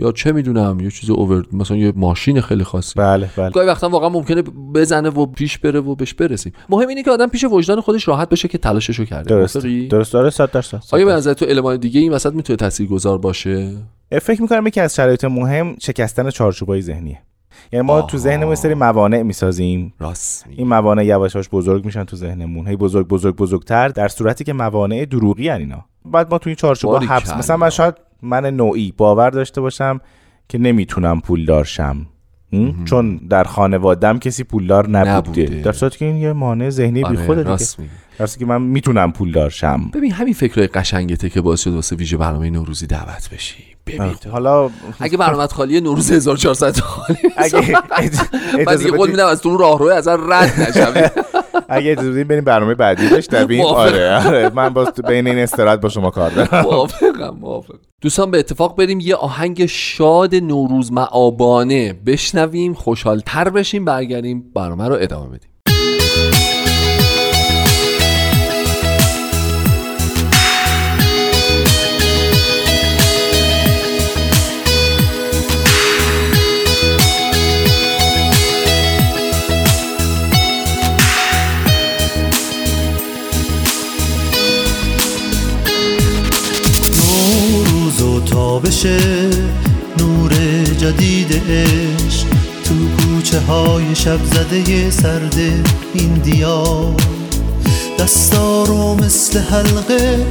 یا 0.00 0.12
چه 0.12 0.32
می‌دونم 0.32 0.80
یه 0.80 0.90
چیز 0.90 1.10
اوور 1.10 1.44
مثلا 1.52 1.76
یه 1.76 1.92
ماشین 1.96 2.40
خیلی 2.40 2.64
خاصی. 2.64 2.94
بله 2.96 3.30
بله. 3.36 3.50
گاهی 3.50 3.66
وقتا 3.66 3.88
واقعا 3.88 4.08
ممکنه 4.08 4.42
بزنه 4.74 5.08
و 5.08 5.26
پیش 5.26 5.58
بره 5.58 5.80
و 5.80 5.94
بهش 5.94 6.14
برسیم. 6.14 6.52
مهم 6.68 6.88
اینه 6.88 7.02
که 7.02 7.10
آدم 7.10 7.26
پیش 7.26 7.44
وجدان 7.44 7.80
خودش 7.80 8.08
راحت 8.08 8.28
بشه 8.28 8.48
که 8.48 8.58
تلاششو 8.58 9.04
کرده. 9.04 9.28
درست؟ 9.28 9.56
درست. 9.66 10.12
داره 10.12 10.30
100 10.30 10.50
درصد 10.50 10.80
صد 10.80 10.94
آیا 10.94 11.06
به. 11.06 11.12
نظر 11.12 11.32
تو 11.32 11.46
المان 11.48 11.76
دیگه 11.76 12.00
این 12.00 12.12
وسط 12.12 12.32
می‌تونه 12.32 12.56
تاثیرگذار 12.56 13.18
باشه؟ 13.18 13.76
فکر 14.22 14.42
می‌کنم 14.42 14.66
یکی 14.66 14.80
از 14.80 14.94
شرایط 14.94 15.24
مهم 15.24 15.76
شکستن 15.80 16.30
چارچوبای 16.30 16.82
ذهنیه. 16.82 17.18
یعنی 17.72 17.86
ما 17.86 18.02
تو 18.02 18.16
آها. 18.16 18.16
ذهنمون 18.16 18.48
یه 18.48 18.54
سری 18.54 18.74
موانع 18.74 19.22
می‌سازیم. 19.22 19.94
راست 19.98 20.46
این 20.56 20.66
موانع 20.66 21.04
یواش 21.04 21.48
بزرگ 21.52 21.84
میشن 21.84 22.04
تو 22.04 22.16
ذهنمون. 22.16 22.68
هی 22.68 22.76
بزرگ 22.76 23.08
بزرگ 23.08 23.36
بزرگتر 23.36 23.88
در 23.88 24.08
صورتی 24.08 24.44
که 24.44 24.52
موانع 24.52 25.04
دروغی 25.04 25.48
هن 25.48 25.60
اینا. 25.60 25.84
بعد 26.04 26.30
ما 26.30 26.38
تو 26.38 26.50
این 26.50 26.56
باریکلا. 26.82 27.16
حبس 27.16 27.32
مثلا 27.32 27.56
من 27.56 27.70
شاید 27.70 27.94
من 28.22 28.46
نوعی 28.46 28.94
باور 28.96 29.30
داشته 29.30 29.60
باشم 29.60 30.00
که 30.48 30.58
نمی‌تونم 30.58 31.20
پولدار 31.20 31.64
شم 31.64 32.06
هم؟ 32.52 32.84
چون 32.84 33.16
در 33.16 33.44
خانوادم 33.44 34.18
کسی 34.18 34.44
پولدار 34.44 34.88
نبوده, 34.88 35.42
نبوده. 35.42 35.62
در 35.62 35.72
صورتی 35.72 35.98
که 35.98 36.04
این 36.04 36.16
یه 36.16 36.32
مانع 36.32 36.70
ذهنی 36.70 37.04
آره، 37.04 37.16
بیخوده 37.16 37.42
دیگه 37.42 37.88
راست 38.20 38.20
میگی 38.20 38.20
در 38.20 38.26
صورتی 38.26 38.38
که 38.38 38.46
من 38.46 38.62
می‌تونم 38.62 39.12
پولدار 39.12 39.50
شم 39.50 39.90
ببین 39.94 40.12
همین 40.12 40.34
فکرای 40.34 40.66
قشنگته 40.66 41.30
که 41.30 41.40
باعث 41.40 41.60
شد 41.60 41.70
واسه 41.70 41.96
ویژه 41.96 42.16
برنامه 42.16 42.50
نوروزی 42.50 42.86
دعوت 42.86 43.30
بشی. 43.32 43.64
ببین. 43.86 44.14
حالا 44.32 44.70
اگه 45.00 45.16
برنامه 45.16 45.46
خالی 45.46 45.80
نوروز 45.80 46.12
1400 46.12 46.76
خالی 46.76 47.18
اگه 47.36 47.74
من 48.66 48.76
دیگه 48.76 48.90
قول 48.90 49.10
میدم 49.10 49.26
از 49.26 49.40
تو 49.40 49.56
راهرو 49.56 49.86
ازن 49.86 50.32
رد 50.32 50.60
نشم. 50.60 51.10
اگه 51.68 51.92
اجازه 51.92 52.10
بدید 52.10 52.28
بریم 52.28 52.44
برنامه 52.44 52.74
بعدی 52.74 53.08
بشنویم 53.08 53.62
موافق. 53.62 53.78
آره 53.78 54.26
آره. 54.26 54.50
من 54.54 54.68
باز 54.68 54.88
بین 55.08 55.26
این 55.26 55.38
استراحت 55.38 55.80
با 55.80 55.88
شما 55.88 56.10
کار 56.10 56.30
دارم. 56.30 56.64
موافقم 56.70 57.36
موافق 57.40 57.74
دوستان 58.00 58.30
به 58.30 58.38
اتفاق 58.38 58.76
بریم. 58.76 59.00
یه 59.00 59.14
آهنگ 59.16 59.66
شاد 59.66 60.34
نوروز 60.34 60.92
معابانه. 60.92 61.92
بشنویم 61.92 62.74
خوشحالتر 62.74 63.50
بشیم 63.50 63.84
برگردیم 63.84 64.44
برنامه 64.54 64.88
رو 64.88 64.94
ادامه 65.00 65.28
بدیم. 65.28 65.50
تابش 88.60 88.86
نور 89.98 90.32
جدید 90.78 91.42
عشق. 91.50 92.26
تو 92.64 92.74
کوچه 92.96 93.40
های 93.40 93.94
شب 93.94 94.18
زده 94.24 94.90
سرد 94.90 95.36
این 95.94 96.14
دیار. 96.14 96.94
دستا 97.98 98.64
رو 98.64 98.94
مثل 98.94 99.38
حلقه 99.38 100.26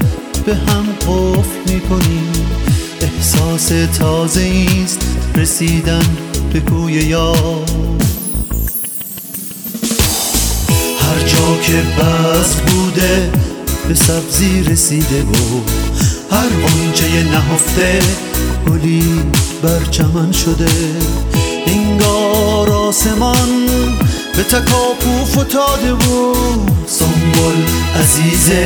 به 0.46 0.56
هم 0.56 0.86
قفل 1.02 1.74
می‌کنیم 1.74 2.32
احساس 3.02 3.72
تازه 4.00 4.66
است 4.84 5.00
رسیدن 5.36 6.18
به 6.54 6.60
کوی 6.60 6.94
یار. 6.94 7.66
هر 11.00 11.20
جا 11.28 11.58
که 11.64 11.82
بست 12.00 12.62
بوده 12.62 13.32
به 13.88 13.96
سبزی 13.96 14.64
رسیده 14.64 15.24
و 15.24 15.62
هر 16.32 16.50
غنچه 16.50 17.24
نهفته 17.24 18.00
گلی 18.68 19.22
بر 19.64 19.86
چمن 19.92 20.32
شده. 20.32 20.70
انگار 21.68 22.70
آسمان 22.70 23.66
به 24.36 24.44
تکاپو 24.44 25.26
فتاده 25.26 25.94
و 25.94 26.34
سنبل 26.88 27.64
عزیزه 28.02 28.66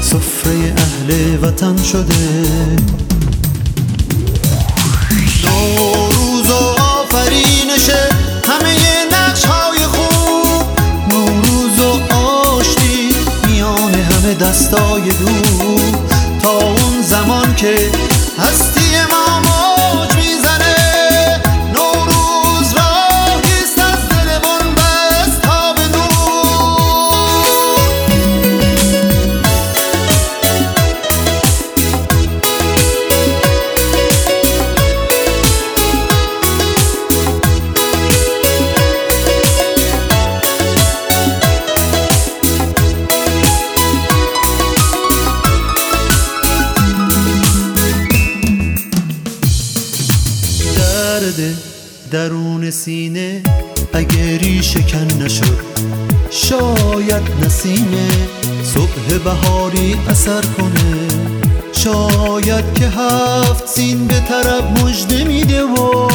سفره 0.00 0.74
اهل 0.76 1.38
وطن 1.42 1.82
شده. 1.82 2.48
نوروز 5.44 6.50
و 6.50 6.80
آفرینشه 6.82 8.08
همه 8.46 8.76
نقش 9.12 9.44
های 9.44 9.86
خوب. 9.86 10.66
نوروز 11.08 11.78
و 11.78 12.14
آشتی 12.14 13.14
میان 13.46 13.94
همه 13.94 14.34
دستای 14.34 15.02
دور. 15.10 15.65
زمان 17.58 17.95
هفت 62.96 63.68
سین 63.68 64.06
به 64.06 64.20
طرف 64.20 64.64
مژده 64.82 65.24
میده 65.24 65.62
و 65.62 66.08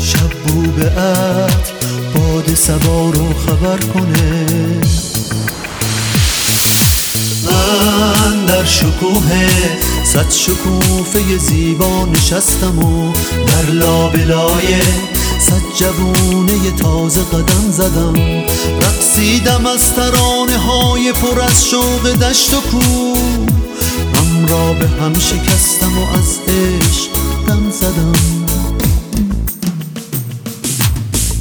شب 0.00 0.30
بو 0.46 0.62
به 0.62 0.90
عطر 0.90 1.72
باد 2.14 2.54
سبا 2.54 3.10
رو 3.10 3.34
خبر 3.34 3.78
کنه. 3.94 4.46
من 7.44 8.46
در 8.46 8.64
شکوه 8.64 9.48
صد 10.04 10.30
شکوفه 10.30 11.38
زیبا 11.38 12.04
نشستم 12.04 12.78
و 12.78 13.12
در 13.46 13.70
لابلای 13.72 14.74
وسط 15.48 15.78
جوونه 15.78 16.70
تازه 16.78 17.20
قدم 17.20 17.70
زدم. 17.70 18.14
رقصیدم 18.80 19.66
از 19.66 19.94
ترانه 19.94 20.58
های 20.58 21.12
پر 21.12 21.40
از 21.40 21.68
شوق 21.68 22.12
دشت 22.12 22.54
و 22.54 22.60
کو 22.60 22.78
هم 22.78 23.67
را 24.48 24.72
به 24.72 24.88
هم 24.88 25.14
شکستم 25.14 25.98
و 25.98 26.18
از 26.18 26.38
عشق 26.48 27.10
دم 27.46 27.70
زدم. 27.70 28.12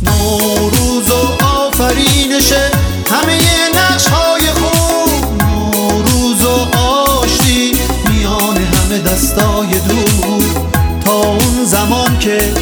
نوروز 0.03 1.09
و 1.09 1.43
آفرینشه 1.45 2.71
همه 3.09 3.39
نقش 3.75 4.07
های 4.07 4.45
خوب. 4.51 5.41
نوروز 5.41 6.45
و 6.45 6.77
آشتی 6.77 7.71
میان 8.09 8.57
همه 8.57 8.99
دستای 8.99 9.79
دور. 9.79 10.49
تا 11.05 11.13
اون 11.13 11.65
زمان 11.65 12.19
که 12.19 12.53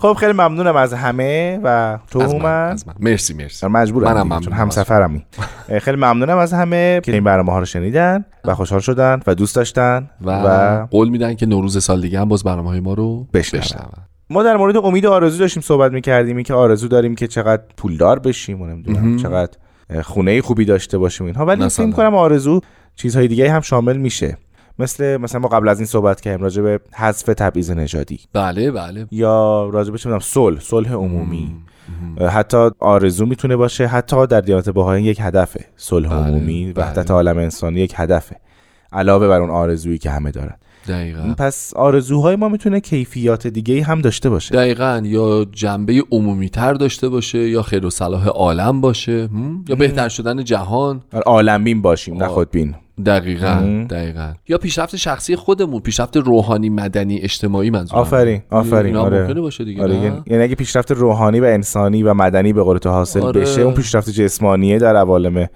خب 0.00 0.12
خیلی 0.12 0.32
ممنونم 0.32 0.76
از 0.76 0.94
همه 0.94 1.60
و 1.62 1.98
تو 2.10 2.20
از 2.20 2.34
من, 2.34 2.70
از 2.70 2.88
من. 2.88 2.94
مرسی 3.00 3.34
مرسی. 3.34 3.66
مجبورم 3.66 4.12
منم 4.12 4.22
ممنونم 4.22 4.52
همسفرمی 4.52 5.26
خیلی 5.80 5.96
ممنونم 5.96 6.38
از 6.38 6.52
همه. 6.52 7.00
که 7.04 7.12
این 7.12 7.24
برنامه 7.24 7.52
ها 7.52 7.58
رو 7.58 7.64
شنیدن 7.64 8.24
و 8.44 8.54
خوشحال 8.54 8.80
شدن 8.80 9.20
و 9.26 9.34
دوست 9.34 9.56
داشتن 9.56 10.10
و, 10.20 10.30
و 10.30 10.86
قول 10.86 11.08
میدن 11.08 11.34
که 11.34 11.46
نوروز 11.46 11.84
سال 11.84 12.00
دیگه 12.00 12.20
هم 12.20 12.28
باز 12.28 12.44
برنامه 12.44 12.68
های 12.68 12.80
ما 12.80 12.94
رو 12.94 13.26
بشنون. 13.34 14.09
ما 14.30 14.42
در 14.42 14.56
مورد 14.56 14.76
امید 14.76 15.04
و 15.04 15.10
آرزو 15.10 15.38
داشتیم 15.38 15.62
صحبت 15.62 15.92
می‌کردیم 15.92 16.36
این 16.36 16.44
که 16.44 16.54
آرزو 16.54 16.88
داریم 16.88 17.14
که 17.14 17.26
چقدر 17.26 17.62
پولدار 17.76 18.18
بشیم 18.18 18.62
و 18.62 18.66
نمی‌دونم. 18.66 19.16
چقدر 19.16 19.52
خونه 20.02 20.42
خوبی 20.42 20.64
داشته 20.64 20.98
باشیم 20.98 21.26
اینها. 21.26 21.46
ولی. 21.46 21.68
فکر 21.68 21.90
کنم 21.90 22.14
آرزو 22.14 22.60
چیزهای 22.96 23.28
دیگه 23.28 23.52
هم 23.52 23.60
شامل 23.60 23.96
میشه. 23.96 24.38
مثل 24.78 25.16
مثلا 25.16 25.40
ما 25.40 25.48
قبل 25.48 25.68
از 25.68 25.78
این 25.78 25.86
صحبت 25.86 26.20
کردیم 26.20 26.42
راجع 26.42 26.62
به 26.62 26.80
حذف 26.94 27.26
تبعیض 27.26 27.70
نژادی. 27.70 28.20
بله 28.32 28.70
بله. 28.70 29.06
یا 29.10 29.68
راجع 29.72 29.92
به 29.92 29.98
چه 29.98 30.08
می‌دونم 30.08 30.20
صلح 30.20 30.60
صلح 30.60 30.92
عمومی. 30.92 31.56
حتی 32.30 32.70
آرزو 32.78 33.26
می‌تونه 33.26 33.56
باشه 33.56 33.86
حتی 33.86 34.26
در 34.26 34.40
دیانت 34.40 34.70
بهایی 34.70 35.04
یک 35.04 35.18
هدفه. 35.20 35.64
صلح 35.76 36.08
بله، 36.08 36.18
عمومی 36.18 36.72
بله. 36.72 36.84
وحدت 36.84 37.10
عالم 37.10 37.38
انسانی 37.38 37.80
یک 37.80 37.94
هدفه. 37.96 38.36
علاوه 38.92 39.28
بر 39.28 39.40
اون 39.40 39.50
آرزویی 39.50 39.98
که 39.98 40.10
همه 40.10 40.30
دارن. 40.30 40.56
دقیقا 40.90 41.34
پس 41.38 41.72
آرزوهای 41.76 42.36
ما 42.36 42.48
می‌تونه 42.48 42.80
کیفیات 42.80 43.46
دیگه 43.46 43.82
هم 43.82 44.00
داشته 44.00 44.30
باشه 44.30 44.54
دقیقا 44.54 45.02
یا 45.04 45.46
جنبه 45.52 46.02
عمومی 46.10 46.48
تر 46.48 46.74
داشته 46.74 47.08
باشه 47.08 47.48
یا 47.48 47.62
خیر 47.62 47.86
و 47.86 47.90
صلاح 47.90 48.26
عالم 48.26 48.80
باشه 48.80 49.28
هم؟ 49.32 49.64
یا 49.68 49.76
بهتر 49.76 50.08
شدن 50.08 50.44
جهان 50.44 51.02
عالمین 51.26 51.82
باشیم 51.82 52.16
نه. 52.16 52.28
خودبین 52.28 52.74
دقیقا 53.06 53.54
مم. 53.54 53.86
دقیقا 53.86 54.32
یا 54.48 54.58
پیشرفت 54.58 54.96
شخصی 54.96 55.36
خودمون 55.36 55.80
پیشرفت 55.80 56.16
روحانی 56.16 56.70
مدنی 56.70 57.18
اجتماعی 57.18 57.70
منظورم 57.70 58.00
آفرین 58.00 58.42
آفرین 58.50 58.86
اینا 58.86 59.02
آره 59.02 59.20
ممکنه 59.20 59.40
باشه 59.40 59.64
دیگه 59.64 59.82
آره 59.82 59.94
نه؟ 59.94 60.04
یعنی 60.04 60.22
یعنی 60.26 60.42
اگه 60.42 60.54
پیشرفت 60.54 60.92
روحانی 60.92 61.40
و 61.40 61.44
انسانی 61.44 62.02
و 62.02 62.14
مدنی 62.14 62.52
به 62.52 62.62
قول 62.62 62.78
تو 62.78 62.90
حاصل 62.90 63.20
آره. 63.20 63.40
بشه 63.40 63.60
اون 63.60 63.74
پیشرفت 63.74 64.10
جسمانیه 64.10 64.78
در 64.78 64.96
عوالم 64.96 65.48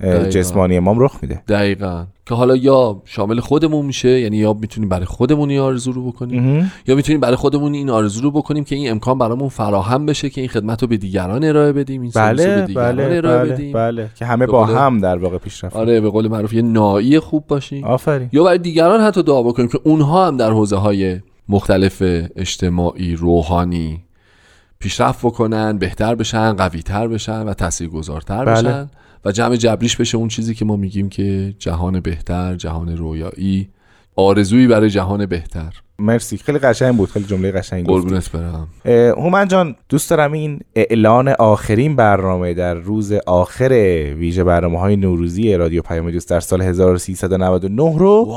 دقیقا. 0.00 0.28
جسمانی 0.28 0.78
ما 0.78 0.94
رخ 0.96 1.16
میده. 1.22 1.42
دقیقا. 1.48 2.06
که 2.26 2.34
حالا 2.34 2.56
یا 2.56 3.02
شامل 3.04 3.40
خودمون 3.40 3.86
میشه 3.86 4.20
یعنی 4.20 4.36
یا 4.36 4.52
می‌تونیم 4.52 4.88
برای 4.88 5.04
خودمون 5.04 5.50
این 5.50 5.60
آرزو 5.60 5.92
رو 5.92 6.06
بکنیم 6.06 6.70
یا 6.86 6.94
می‌تونیم 6.94 7.20
برای 7.20 7.36
خودمون 7.36 7.74
این 7.74 7.90
آرزو 7.90 8.20
رو 8.20 8.30
بکنیم 8.30 8.64
که 8.64 8.76
این 8.76 8.90
امکان 8.90 9.18
برامون 9.18 9.48
فراهم 9.48 10.06
بشه 10.06 10.30
که 10.30 10.40
این 10.40 10.50
خدمت 10.50 10.82
رو 10.82 10.88
به 10.88 10.96
دیگران 10.96 11.44
ارائه 11.44 11.72
بدیم 11.72 12.02
این 12.02 12.12
رو 12.14 12.20
به 12.20 12.32
بله 12.32 12.66
دیگران 12.66 12.96
بله 12.96 13.16
ارائه 13.16 13.38
بله, 13.44 13.52
بدیم. 13.52 13.72
بله 13.72 14.10
که 14.14 14.24
همه 14.24 14.46
با 14.46 14.66
هم 14.66 14.98
در 14.98 15.18
واقع 15.18 15.38
پیشرفت 15.38 15.76
آره 15.76 16.00
به 16.00 16.10
قول 16.10 16.28
معروف 16.28 16.52
یه 16.52 16.62
نایی 16.62 17.18
خوب 17.18 17.46
باشیم. 17.46 17.84
آفرین. 17.84 18.28
یا 18.32 18.44
برای 18.44 18.58
دیگران 18.58 19.00
حتی 19.00 19.22
دعا 19.22 19.42
بکنیم 19.42 19.68
که 19.68 19.80
اونها 19.84 20.26
هم 20.26 20.36
در 20.36 20.50
حوزه 20.50 20.76
های 20.76 21.20
مختلف 21.48 22.02
اجتماعی 22.36 23.16
روحانی 23.16 24.04
پیشرفت 24.78 25.26
بکنن 25.26 25.78
بهتر 25.78 26.14
بشن 26.14 26.52
قویتر 26.52 27.08
بشن 27.08 27.42
و 27.42 27.54
تاثیرگذارتر 27.54 28.44
بله. 28.44 28.68
بشن. 28.68 28.90
و 29.24 29.32
جمع 29.32 29.56
جبریش 29.56 29.96
بشه 29.96 30.18
اون 30.18 30.28
چیزی 30.28 30.54
که 30.54 30.64
ما 30.64 30.76
میگیم 30.76 31.08
که 31.08 31.54
جهان 31.58 32.00
بهتر 32.00 32.54
جهان 32.54 32.96
رویایی 32.96 33.68
آرزویی 34.16 34.66
برای 34.66 34.90
جهان 34.90 35.26
بهتر. 35.26 35.72
مرسی. 35.98 36.36
خیلی 36.36 36.58
قشنگ 36.58 36.96
بود. 36.96 37.10
خیلی 37.10 37.24
جمله 37.24 37.52
قشنگی 37.52 37.82
گفتی. 37.82 37.92
قربونت 38.08 38.30
برم. 38.32 38.68
هومن 39.24 39.48
جان 39.48 39.76
دوست 39.88 40.10
دارم 40.10 40.32
این 40.32 40.60
اعلان 40.74 41.28
آخرین 41.28 41.96
برنامه 41.96 42.54
در 42.54 42.74
روز 42.74 43.12
آخر 43.26 43.68
ویژه 44.18 44.44
برنامه 44.44 44.80
های 44.80 44.96
نوروزی 44.96 45.54
رادیو 45.54 45.82
پیام 45.82 46.10
دوست 46.10 46.30
در 46.30 46.40
سال 46.40 46.62
1399 46.62 47.98
رو 47.98 48.36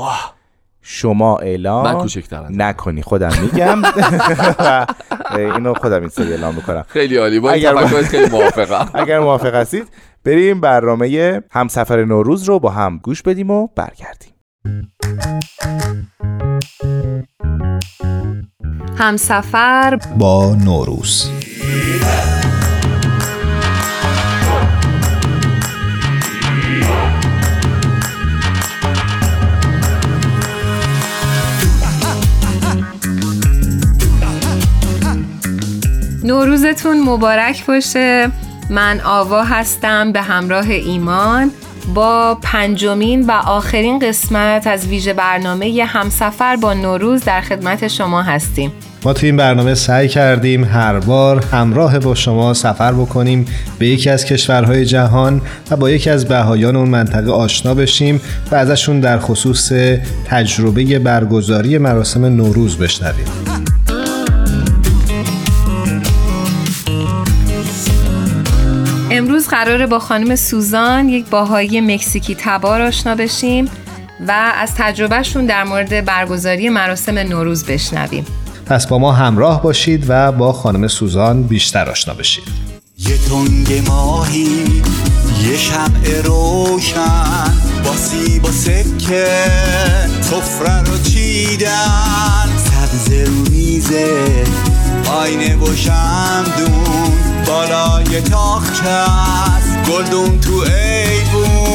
شما 0.82 1.34
من 1.36 1.42
اعلان 1.44 1.94
کوچکترم. 1.98 2.62
نکنی. 2.62 3.02
خودم 3.02 3.30
میگم. 3.42 3.82
اینو 5.56 5.74
خودم 5.74 6.00
این 6.00 6.08
سری 6.08 6.32
اعلام 6.32 6.54
می‌کنم. 6.54 6.84
خیلی 6.88 7.16
عالی. 7.16 7.40
با 7.40 7.50
اگر- 7.50 8.02
خیلی 8.02 8.30
موافقم. 8.30 8.88
اگر 9.02 9.18
موافق 9.20 9.54
هستید 9.54 9.84
بریم 10.24 10.60
برنامه 10.60 11.40
همسفر 11.50 12.04
نوروز 12.04 12.42
رو 12.44 12.58
با 12.58 12.70
هم 12.70 12.98
گوش 12.98 13.22
بدیم 13.22 13.50
و 13.50 13.68
برگردیم. 13.76 14.32
همسفر 18.98 19.98
با 20.18 20.56
نوروز. 20.64 21.30
نوروزتون 36.24 37.00
مبارک 37.00 37.66
باشه. 37.66 38.30
من 38.70 39.00
آوا 39.00 39.44
هستم 39.44 40.12
به 40.12 40.22
همراه 40.22 40.70
ایمان 40.70 41.50
با 41.94 42.38
پنجمین 42.42 43.26
و 43.26 43.30
آخرین 43.30 43.98
قسمت 43.98 44.66
از 44.66 44.86
ویژه 44.86 45.12
برنامه 45.12 45.84
همسفر 45.86 46.56
با 46.56 46.74
نوروز 46.74 47.24
در 47.24 47.40
خدمت 47.40 47.88
شما 47.88 48.22
هستیم. 48.22 48.72
ما 49.04 49.12
توی 49.12 49.28
این 49.28 49.36
برنامه 49.36 49.74
سعی 49.74 50.08
کردیم 50.08 50.64
هر 50.64 51.00
بار 51.00 51.44
همراه 51.52 51.98
با 51.98 52.14
شما 52.14 52.54
سفر 52.54 52.92
بکنیم 52.92 53.46
به 53.78 53.88
یکی 53.88 54.10
از 54.10 54.24
کشورهای 54.24 54.84
جهان 54.84 55.42
و 55.70 55.76
با 55.76 55.90
یکی 55.90 56.10
از 56.10 56.28
بهایان 56.28 56.76
اون 56.76 56.88
منطقه 56.88 57.30
آشنا 57.30 57.74
بشیم 57.74 58.20
و 58.50 58.54
ازشون 58.54 59.00
در 59.00 59.18
خصوص 59.18 59.72
تجربه 60.26 60.98
برگزاری 60.98 61.78
مراسم 61.78 62.24
نوروز 62.24 62.78
بشنویم. 62.78 63.26
امروز 69.14 69.48
قراره 69.48 69.86
با 69.86 69.98
خانم 69.98 70.36
سوزان 70.36 71.08
یک 71.08 71.26
باهایی 71.26 71.80
مکزیکی 71.80 72.36
تبار 72.38 72.82
آشنا 72.82 73.14
بشیم 73.14 73.70
و 74.28 74.52
از 74.56 74.74
تجربهشون 74.76 75.46
در 75.46 75.64
مورد 75.64 76.04
برگزاری 76.04 76.68
مراسم 76.68 77.18
نوروز 77.18 77.64
بشنویم. 77.64 78.26
پس 78.66 78.86
با 78.86 78.98
ما 78.98 79.12
همراه 79.12 79.62
باشید 79.62 80.04
و 80.08 80.32
با 80.32 80.52
خانم 80.52 80.88
سوزان 80.88 81.42
بیشتر 81.42 81.90
آشنا 81.90 82.14
بشید. 82.14 82.44
یه 82.98 83.18
تنگ 83.18 83.88
ماهی 83.88 84.82
یه 85.42 85.56
شمع 85.56 86.22
روشن 86.24 87.52
با 87.84 87.96
سیب 87.96 88.44
و 88.44 88.50
سکه 88.50 89.26
سفره 90.20 90.82
رو 90.82 90.98
چیدن. 90.98 92.48
سبز 92.56 93.12
رو 93.12 93.50
میزه 93.50 94.44
آینه 95.06 95.56
و 95.56 95.76
شمدون. 95.76 97.31
بالای 97.52 98.20
تاخچه 98.20 98.88
است 98.88 99.90
گلدون 99.90 100.40
تو 100.40 100.52
ایوون 100.52 101.72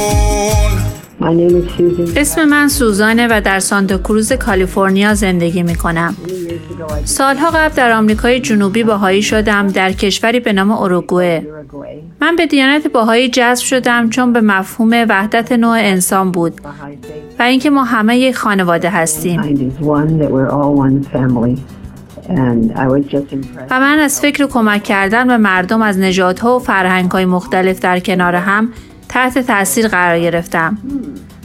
اسم 2.15 2.45
من 2.45 2.67
سوزانه 2.67 3.27
و 3.27 3.41
در 3.41 3.59
سانتا 3.59 3.97
کروز 3.97 4.33
کالیفرنیا 4.33 5.13
زندگی 5.13 5.63
می 5.63 5.75
کنم. 5.75 6.15
سالها 7.05 7.49
قبل 7.49 7.75
در 7.75 7.91
آمریکای 7.91 8.39
جنوبی 8.39 8.83
باهایی 8.83 9.21
شدم 9.21 9.67
در 9.67 9.91
کشوری 9.91 10.39
به 10.39 10.53
نام 10.53 10.71
اوروگوئه. 10.71 11.47
من 12.21 12.35
به 12.35 12.45
دیانت 12.45 12.87
باهایی 12.87 13.29
جذب 13.29 13.63
شدم 13.63 14.09
چون 14.09 14.33
به 14.33 14.41
مفهوم 14.41 15.05
وحدت 15.09 15.51
نوع 15.51 15.77
انسان 15.79 16.31
بود 16.31 16.61
و 17.39 17.43
اینکه 17.43 17.69
ما 17.69 17.83
همه 17.83 18.17
یک 18.17 18.35
خانواده 18.35 18.89
هستیم. 18.89 19.41
و 23.69 23.79
من 23.79 23.99
از 23.99 24.21
فکر 24.21 24.47
کمک 24.47 24.83
کردن 24.83 25.27
به 25.27 25.37
مردم 25.37 25.81
از 25.81 25.99
نژادها 25.99 26.55
و 26.55 26.59
فرهنگهای 26.59 27.25
مختلف 27.25 27.79
در 27.79 27.99
کنار 27.99 28.35
هم 28.35 28.69
تحت 29.09 29.39
تاثیر 29.39 29.87
قرار 29.87 30.19
گرفتم. 30.19 30.77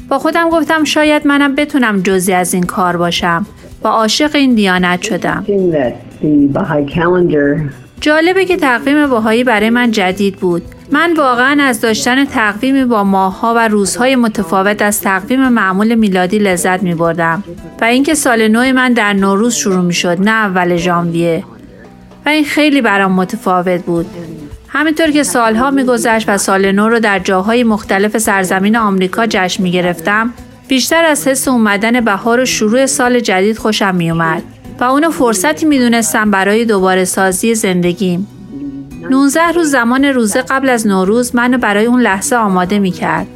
با 0.08 0.18
خودم 0.18 0.50
گفتم 0.50 0.84
شاید 0.84 1.26
منم 1.26 1.54
بتونم 1.54 2.02
جزی 2.02 2.32
از 2.32 2.54
این 2.54 2.62
کار 2.62 2.96
باشم 2.96 3.46
و 3.84 3.88
عاشق 3.88 4.34
این 4.34 4.54
دیانت 4.54 5.02
شدم. 5.02 5.44
جالبه 8.00 8.44
که 8.44 8.56
تقویم 8.56 9.06
باهایی 9.06 9.44
برای 9.44 9.70
من 9.70 9.90
جدید 9.90 10.36
بود. 10.36 10.62
من 10.92 11.14
واقعا 11.16 11.62
از 11.62 11.80
داشتن 11.80 12.24
تقویمی 12.24 12.84
با 12.84 13.04
ماهها 13.04 13.54
و 13.54 13.68
روزهای 13.68 14.16
متفاوت 14.16 14.82
از 14.82 15.00
تقویم 15.00 15.48
معمول 15.48 15.94
میلادی 15.94 16.38
لذت 16.38 16.82
می 16.82 16.94
بردم 16.94 17.44
و 17.80 17.84
اینکه 17.84 18.14
سال 18.14 18.48
نو 18.48 18.72
من 18.72 18.92
در 18.92 19.12
نوروز 19.12 19.54
شروع 19.54 19.84
می 19.84 19.94
شد 19.94 20.20
نه 20.20 20.30
اول 20.30 20.76
ژانویه 20.76 21.44
و 22.26 22.28
این 22.28 22.44
خیلی 22.44 22.82
برام 22.82 23.12
متفاوت 23.12 23.82
بود. 23.82 24.06
همینطور 24.68 25.10
که 25.10 25.22
سالها 25.22 25.70
میگذشت 25.70 26.28
و 26.28 26.38
سال 26.38 26.72
نو 26.72 26.88
رو 26.88 27.00
در 27.00 27.18
جاهای 27.18 27.64
مختلف 27.64 28.18
سرزمین 28.18 28.76
آمریکا 28.76 29.26
جشن 29.26 29.62
می 29.62 29.70
گرفتم 29.70 30.32
بیشتر 30.68 31.04
از 31.04 31.28
حس 31.28 31.48
اومدن 31.48 32.00
بهار 32.00 32.40
و 32.40 32.44
شروع 32.44 32.86
سال 32.86 33.20
جدید 33.20 33.58
خوشم 33.58 33.94
می 33.94 34.10
اومد 34.10 34.42
و 34.80 34.84
اونو 34.84 35.10
فرصتی 35.10 35.66
می 35.66 35.78
دونستم 35.78 36.30
برای 36.30 36.64
دوباره 36.64 37.04
سازی 37.04 37.54
زندگیم 37.54 38.26
19 39.10 39.40
روز 39.54 39.70
زمان 39.70 40.04
روزه 40.04 40.42
قبل 40.42 40.68
از 40.68 40.86
نوروز 40.86 41.36
منو 41.36 41.58
برای 41.58 41.86
اون 41.86 42.00
لحظه 42.00 42.36
آماده 42.36 42.78
می 42.78 42.90
کرد. 42.90 43.26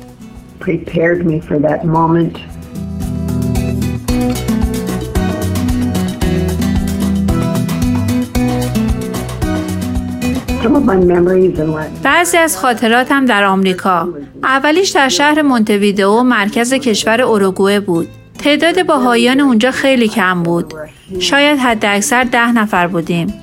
بعضی 12.02 12.36
از 12.36 12.58
خاطراتم 12.58 13.24
در 13.24 13.44
آمریکا. 13.44 14.08
اولیش 14.42 14.90
در 14.90 15.08
شهر 15.08 15.42
مونتویدئو 15.42 16.22
مرکز 16.22 16.74
کشور 16.74 17.22
اوروگوئه 17.22 17.80
بود. 17.80 18.08
تعداد 18.38 18.86
باهایان 18.86 19.40
اونجا 19.40 19.70
خیلی 19.70 20.08
کم 20.08 20.42
بود. 20.42 20.74
شاید 21.18 21.58
حد 21.58 21.84
اکثر 21.84 22.24
ده 22.24 22.52
نفر 22.52 22.86
بودیم. 22.86 23.34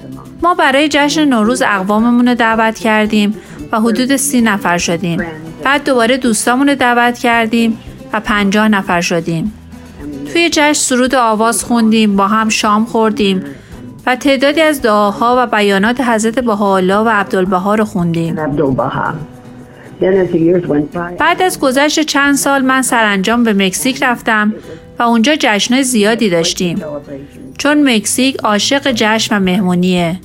ما 0.43 0.53
برای 0.53 0.89
جشن 0.91 1.25
نوروز 1.25 1.61
اقواممون 1.61 2.27
رو 2.27 2.35
دعوت 2.35 2.79
کردیم 2.79 3.35
و 3.71 3.79
حدود 3.79 4.15
سی 4.15 4.41
نفر 4.41 4.77
شدیم 4.77 5.21
بعد 5.63 5.83
دوباره 5.83 6.17
دوستامون 6.17 6.69
رو 6.69 6.75
دعوت 6.75 7.17
کردیم 7.17 7.79
و 8.13 8.19
پنجاه 8.19 8.67
نفر 8.67 9.01
شدیم 9.01 9.53
توی 10.33 10.49
جشن 10.49 10.73
سرود 10.73 11.15
آواز 11.15 11.63
خوندیم 11.63 12.15
با 12.15 12.27
هم 12.27 12.49
شام 12.49 12.85
خوردیم 12.85 13.43
و 14.05 14.15
تعدادی 14.15 14.61
از 14.61 14.81
دعاها 14.81 15.35
و 15.37 15.47
بیانات 15.47 16.01
حضرت 16.01 16.39
بهاءالله 16.39 16.97
و 16.97 17.09
عبدالبها 17.09 17.75
رو 17.75 17.85
خوندیم. 17.85 18.35
بعد 21.19 21.41
از 21.41 21.59
گذشت 21.59 21.99
چند 21.99 22.35
سال 22.35 22.61
من 22.61 22.81
سرانجام 22.81 23.43
به 23.43 23.53
مکزیک 23.53 24.03
رفتم 24.03 24.53
و 24.99 25.03
اونجا 25.03 25.35
جشن 25.39 25.81
زیادی 25.81 26.29
داشتیم 26.29 26.83
چون 27.57 27.95
مکزیک 27.95 28.35
عاشق 28.43 28.91
جشن 28.91 29.37
و 29.37 29.39
مهمونیه. 29.39 30.19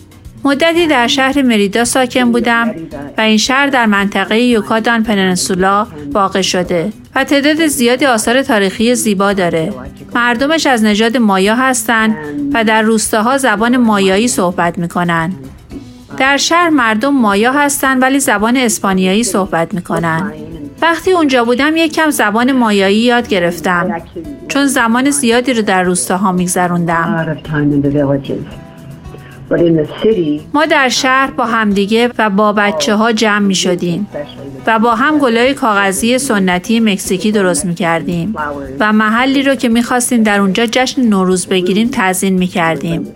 مدتی 0.45 0.87
در 0.87 1.07
شهر 1.07 1.43
مریدا 1.43 1.85
ساکن 1.85 2.33
بودم 2.33 2.75
و 3.19 3.21
این 3.21 3.37
شهر 3.37 3.67
در 3.67 3.87
منطقه 3.87 4.41
یوکادان 4.41 5.03
پننسولا 5.03 5.87
واقع 6.13 6.41
شده 6.41 6.93
و 7.15 7.25
تعداد 7.25 7.67
زیادی 7.67 8.07
آثار 8.07 8.43
تاریخی 8.43 8.95
زیبا 8.95 9.33
داره. 9.33 9.73
مردمش 10.15 10.67
از 10.67 10.85
نژاد 10.85 11.17
مایا 11.17 11.55
هستند 11.55 12.17
و 12.55 12.65
در 12.65 12.83
روستاها 12.83 13.39
زبان 13.39 13.77
مایایی 13.77 14.29
صحبت 14.29 14.79
می‌کنن. 14.79 15.33
در 16.17 16.37
شهر 16.37 16.69
مردم 16.69 17.15
مایا 17.15 17.53
هستند 17.53 18.03
ولی 18.03 18.21
زبان 18.21 18.57
اسپانیایی 18.57 19.25
صحبت 19.25 19.75
می‌کنن. 19.75 20.33
وقتی 20.83 21.13
اونجا 21.13 21.45
بودم 21.45 21.77
یک 21.77 21.93
کم 21.93 22.11
زبان 22.11 22.53
مایایی 22.53 22.99
یاد 22.99 23.29
گرفتم 23.29 24.03
چون 24.49 24.67
زمان 24.67 25.11
زیادی 25.11 25.53
رو 25.53 25.63
در 25.63 25.83
روستاها 25.83 26.33
میگذروندم. 26.33 27.37
ما 30.55 30.67
در 30.67 30.89
شهر 30.89 31.31
با 31.31 31.45
همدیگه 31.45 32.11
و 32.19 32.31
با 32.31 32.53
بچه 32.53 32.95
ها 32.95 33.13
جمع 33.13 33.39
می 33.39 33.55
شدیم 33.55 34.07
و 34.67 34.79
با 34.79 34.95
هم 34.95 35.19
گلای 35.19 35.55
کاغذی 35.55 36.19
سنتی 36.19 36.81
مکزیکی 36.81 37.33
درست 37.33 37.65
می 37.65 37.75
کردیم 37.75 38.35
و 38.81 38.93
محلی 38.93 39.43
رو 39.43 39.55
که 39.55 39.69
می 39.69 39.83
خواستیم 39.83 40.23
در 40.23 40.41
اونجا 40.41 40.67
جشن 40.67 41.03
نوروز 41.03 41.47
بگیریم 41.47 41.89
تزین 41.93 42.33
می 42.33 42.47
کردیم. 42.47 43.13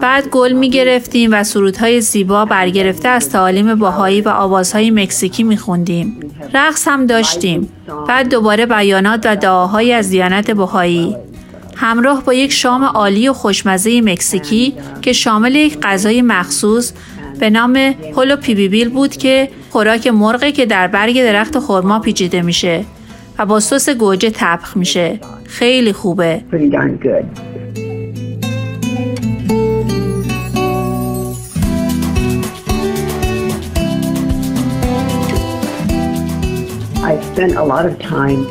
بعد 0.00 0.28
گل 0.28 0.52
می 0.52 0.70
گرفتیم 0.70 1.30
و 1.32 1.44
سرودهای 1.44 2.00
زیبا 2.00 2.44
برگرفته 2.44 3.08
از 3.08 3.30
تعالیم 3.30 3.74
باهایی 3.74 4.20
و 4.20 4.28
آوازهای 4.28 4.90
مکزیکی 4.90 5.42
می 5.42 5.56
خوندیم. 5.56 6.20
رقص 6.54 6.88
هم 6.88 7.06
داشتیم. 7.06 7.68
بعد 8.08 8.28
دوباره 8.28 8.66
بیانات 8.66 9.26
و 9.26 9.36
دعاهایی 9.36 9.92
از 9.92 10.10
دیانت 10.10 10.50
باهایی 10.50 11.16
همراه 11.76 12.24
با 12.24 12.34
یک 12.34 12.52
شام 12.52 12.84
عالی 12.84 13.28
و 13.28 13.32
خوشمزه 13.32 14.00
مکزیکی 14.00 14.74
که 15.02 15.12
شامل 15.12 15.54
یک 15.54 15.78
غذای 15.82 16.22
مخصوص 16.22 16.92
به 17.40 17.50
نام 17.50 17.76
هولو 18.16 18.36
پیبیبیل 18.36 18.88
بود 18.88 19.16
که 19.16 19.48
خوراک 19.70 20.06
مرغی 20.06 20.52
که 20.52 20.66
در 20.66 20.86
برگ 20.86 21.22
درخت 21.22 21.58
خرما 21.58 21.98
پیچیده 21.98 22.42
میشه 22.42 22.84
و 23.38 23.46
با 23.46 23.60
سس 23.60 23.88
گوجه 23.88 24.30
تبخ 24.34 24.76
میشه. 24.76 25.20
خیلی 25.44 25.92
خوبه. 25.92 26.42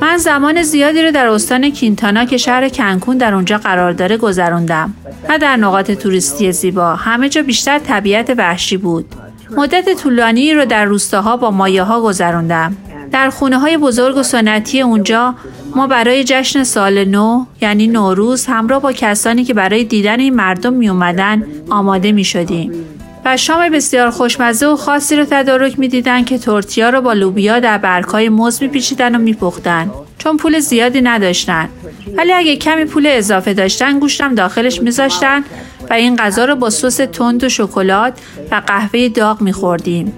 من 0.02 0.18
زمان 0.18 0.62
زیادی 0.64 1.02
رو 1.02 1.12
در 1.12 1.28
استان 1.28 1.70
کینتانا 1.70 2.26
که 2.26 2.38
شهر 2.38 2.70
کنکون 2.70 3.18
در 3.18 3.34
اونجا 3.34 3.58
قرار 3.58 3.92
داره 3.92 4.18
گذروندم. 4.18 4.94
نه 5.30 5.38
در 5.38 5.56
نقاط 5.56 5.92
توریستی 5.92 6.52
زیبا، 6.52 6.96
همه 6.96 7.30
جا 7.30 7.42
بیشتر 7.42 7.80
طبیعت 7.80 8.34
وحشی 8.38 8.78
بود. 8.78 9.06
مدت 9.58 9.94
طولانی 10.04 10.54
رو 10.54 10.66
در 10.66 10.86
روستاها 10.86 11.38
با 11.38 11.52
مایه 11.52 11.84
ها 11.84 12.02
گذروندم. 12.02 12.78
در 13.12 13.30
خونه 13.30 13.60
های 13.60 13.78
بزرگ 13.78 14.18
و 14.18 14.24
سنتی 14.24 14.82
اونجا 14.82 15.36
ما 15.76 15.88
برای 15.88 16.24
جشن 16.24 16.64
سال 16.64 17.06
نو 17.06 17.46
یعنی 17.62 17.88
نوروز 17.88 18.46
همراه 18.46 18.82
با 18.82 18.92
کسانی 18.92 19.44
که 19.44 19.54
برای 19.54 19.84
دیدن 19.84 20.20
این 20.20 20.36
مردم 20.36 20.74
می 20.74 20.90
اومدن 20.90 21.44
آماده 21.70 22.12
می 22.12 22.24
شدیم. 22.24 22.72
و 23.26 23.38
شام 23.38 23.70
بسیار 23.70 24.10
خوشمزه 24.10 24.68
و 24.68 24.76
خاصی 24.76 25.16
رو 25.16 25.26
تدارک 25.30 25.80
می‌دیدن 25.80 26.24
که 26.24 26.38
تورتیا 26.38 26.90
رو 26.90 27.02
با 27.02 27.14
لوبیا 27.14 27.60
در 27.60 27.78
برگهای 27.78 28.30
موز 28.30 28.64
میپیچیدن 28.64 29.16
و 29.16 29.20
میپختن 29.20 29.92
چون 30.18 30.38
پول 30.38 30.60
زیادی 30.60 31.02
نداشتن. 31.02 31.70
ولی 32.18 32.34
اگه 32.34 32.56
کمی 32.56 32.86
پول 32.86 33.08
اضافه 33.08 33.54
داشتن 33.54 34.00
گوشتم 34.00 34.36
داخلش 34.36 34.82
میذاشتن 34.82 35.44
و 35.90 35.94
این 35.94 36.16
غذا 36.16 36.46
رو 36.46 36.56
با 36.56 36.70
سس 36.70 36.98
تند 36.98 37.44
و 37.44 37.50
شکلات 37.50 38.14
و 38.52 38.62
قهوه 38.68 39.10
داغ 39.10 39.42
میخوردیم. 39.42 40.14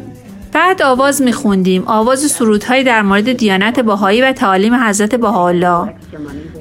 بعد 0.53 0.81
آواز 0.81 1.21
میخوندیم. 1.21 1.83
آواز 1.85 2.19
سرودهایی 2.31 2.83
در 2.83 3.01
مورد 3.01 3.33
دیانت 3.33 3.79
باهایی 3.79 4.21
و 4.21 4.31
تعالیم 4.31 4.73
حضرت 4.73 5.15
بهاءالله. 5.15 5.93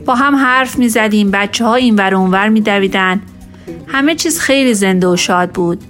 با 0.06 0.14
هم 0.14 0.36
حرف 0.36 0.78
می‌زدیم. 0.78 1.30
بچه 1.30 1.64
ها 1.64 1.74
این 1.74 1.96
ور 1.96 2.14
اونور 2.14 2.48
میدویدن. 2.48 3.20
همه 3.86 4.14
چیز 4.14 4.40
خیلی 4.40 4.74
زنده 4.74 5.06
و 5.06 5.16
شاد 5.16 5.50
بود. 5.50 5.80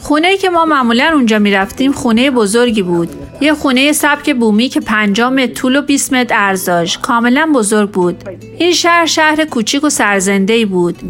خونه 0.00 0.28
ای 0.28 0.36
که 0.36 0.50
ما 0.50 0.64
معمولا 0.64 1.10
اونجا 1.14 1.38
می 1.38 1.50
رفتیم 1.50 1.92
خونه 1.92 2.30
بزرگی 2.30 2.82
بود. 2.82 3.08
یه 3.40 3.54
خونه 3.54 3.92
سبک 3.92 4.34
بومی 4.34 4.68
که 4.68 4.80
5 4.80 5.20
متر 5.20 5.54
طول 5.54 5.76
و 5.76 5.82
20 5.82 6.12
متر 6.12 6.34
عرض 6.34 6.64
داشت. 6.64 7.00
کاملا 7.00 7.52
بزرگ 7.54 7.90
بود. 7.90 8.16
این 8.58 8.72
شهر 8.72 9.06
شهر 9.06 9.44
کوچیک 9.44 9.84
و 9.84 9.88
سرزنده 9.88 10.52
ای 10.52 10.64
بود. 10.64 10.96
Uh, 10.98 11.02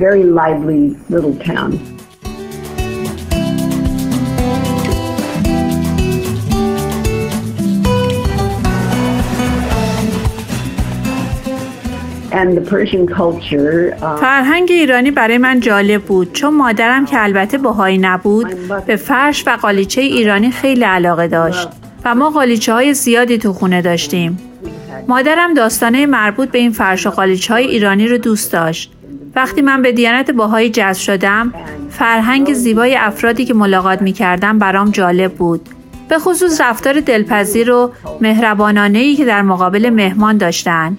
فرهنگ 14.20 14.68
ایرانی 14.70 15.10
برای 15.10 15.38
من 15.38 15.60
جالب 15.60 16.02
بود 16.02 16.32
چون 16.32 16.54
مادرم 16.54 17.06
که 17.06 17.22
البته 17.22 17.58
باهایی 17.58 17.98
نبود 17.98 18.46
به 18.86 18.96
فرش 18.96 19.44
و 19.46 19.56
قالیچه 19.56 20.00
ایرانی 20.00 20.50
خیلی 20.50 20.84
علاقه 20.84 21.28
داشت 21.28 21.68
و 22.04 22.14
ما 22.14 22.30
قالیچه 22.30 22.72
های 22.72 22.94
زیادی 22.94 23.38
تو 23.38 23.52
خونه 23.52 23.82
داشتیم 23.82 24.38
مادرم 25.08 25.54
داستانه 25.54 26.06
مربوط 26.06 26.50
به 26.50 26.58
این 26.58 26.72
فرش 26.72 27.06
و 27.06 27.10
قالیچ 27.10 27.50
های 27.50 27.66
ایرانی 27.66 28.08
رو 28.08 28.18
دوست 28.18 28.52
داشت. 28.52 28.92
وقتی 29.34 29.62
من 29.62 29.82
به 29.82 29.92
دیانت 29.92 30.30
باهایی 30.30 30.70
جذب 30.70 31.00
شدم، 31.00 31.54
فرهنگ 31.90 32.52
زیبای 32.52 32.96
افرادی 32.96 33.44
که 33.44 33.54
ملاقات 33.54 34.02
می 34.02 34.12
کردم 34.12 34.58
برام 34.58 34.90
جالب 34.90 35.32
بود. 35.32 35.68
به 36.08 36.18
خصوص 36.18 36.60
رفتار 36.60 37.00
دلپذیر 37.00 37.70
و 37.70 37.92
مهربانانه 38.20 39.14
که 39.14 39.24
در 39.24 39.42
مقابل 39.42 39.90
مهمان 39.90 40.36
داشتن. 40.36 40.98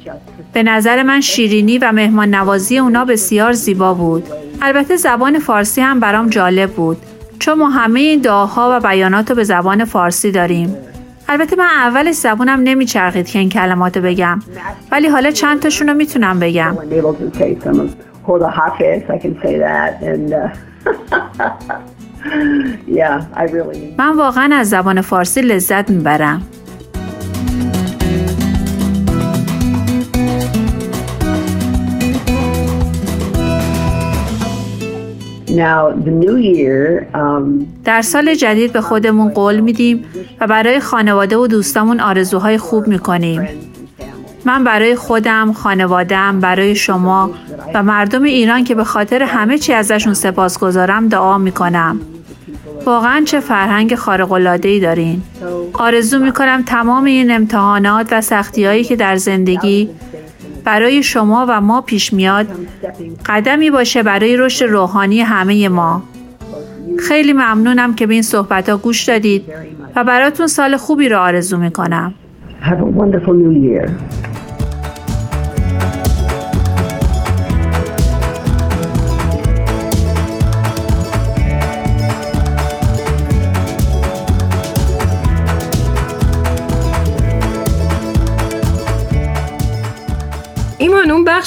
به 0.53 0.63
نظر 0.63 1.03
من 1.03 1.21
شیرینی 1.21 1.77
و 1.77 1.91
مهمان 1.91 2.35
نوازی 2.35 2.77
اونا 2.77 3.05
بسیار 3.05 3.53
زیبا 3.53 3.93
بود. 3.93 4.23
البته 4.61 4.95
زبان 4.95 5.39
فارسی 5.39 5.81
هم 5.81 5.99
برام 5.99 6.29
جالب 6.29 6.71
بود. 6.71 6.97
چون 7.39 7.57
ما 7.57 7.69
همه 7.69 7.99
این 7.99 8.21
دعاها 8.21 8.77
و 8.77 8.87
بیانات 8.87 9.29
رو 9.29 9.35
به 9.35 9.43
زبان 9.43 9.85
فارسی 9.85 10.31
داریم. 10.31 10.77
البته 11.31 11.55
من 11.55 11.65
اولش 11.65 12.15
زبونم 12.15 12.59
نمیچرخید 12.63 13.27
که 13.27 13.39
این 13.39 13.49
کلمات 13.49 13.97
رو 13.97 14.03
بگم 14.03 14.39
ولی 14.91 15.07
حالا 15.07 15.31
چند 15.31 15.59
تاشون 15.59 15.89
رو 15.89 15.93
می‌تونم 15.93 16.39
بگم 16.39 16.77
uh, 16.77 16.83
من 23.97 24.15
واقعا 24.15 24.55
از 24.55 24.69
زبان 24.69 25.01
فارسی 25.01 25.41
لذت 25.41 25.89
می‌برم 25.89 26.41
در 37.85 38.01
سال 38.01 38.35
جدید 38.35 38.73
به 38.73 38.81
خودمون 38.81 39.29
قول 39.29 39.59
میدیم 39.59 40.05
و 40.39 40.47
برای 40.47 40.79
خانواده 40.79 41.37
و 41.37 41.47
دوستامون 41.47 41.99
آرزوهای 41.99 42.57
خوب 42.57 42.87
می‌کنیم. 42.87 43.47
من 44.45 44.63
برای 44.63 44.95
خودم، 44.95 45.53
خانوادم، 45.53 46.39
برای 46.39 46.75
شما 46.75 47.31
و 47.73 47.83
مردم 47.83 48.23
ایران 48.23 48.63
که 48.63 48.75
به 48.75 48.83
خاطر 48.83 49.23
همه 49.23 49.57
چی 49.57 49.73
ازشون 49.73 50.13
سپاسگزارم 50.13 51.07
دعا 51.07 51.37
می‌کنم. 51.37 51.99
واقعا 52.85 53.23
چه 53.25 53.39
فرهنگ 53.39 53.97
ای 54.63 54.79
دارین. 54.79 55.21
آرزو 55.73 56.19
می‌کنم 56.19 56.63
تمام 56.65 57.03
این 57.03 57.31
امتحانات 57.31 58.07
و 58.11 58.21
سختیهایی 58.21 58.83
که 58.83 58.95
در 58.95 59.15
زندگی 59.15 59.89
برای 60.63 61.03
شما 61.03 61.45
و 61.49 61.61
ما 61.61 61.81
پیش 61.81 62.13
میاد. 62.13 62.47
قدمی 63.25 63.71
باشه 63.71 64.03
برای 64.03 64.37
رشد 64.37 64.65
روحانی 64.65 65.21
همه 65.21 65.69
ما. 65.69 66.03
خیلی 66.99 67.33
ممنونم 67.33 67.95
که 67.95 68.07
به 68.07 68.13
این 68.13 68.23
صحبت 68.23 68.69
ها 68.69 68.77
گوش 68.77 69.03
دادید 69.03 69.43
و 69.95 70.03
براتون 70.03 70.47
سال 70.47 70.77
خوبی 70.77 71.09
رو 71.09 71.19
آرزو 71.19 71.57
می‌کنم. 71.57 72.13
ایمان 72.65 73.15
اون 73.27 74.30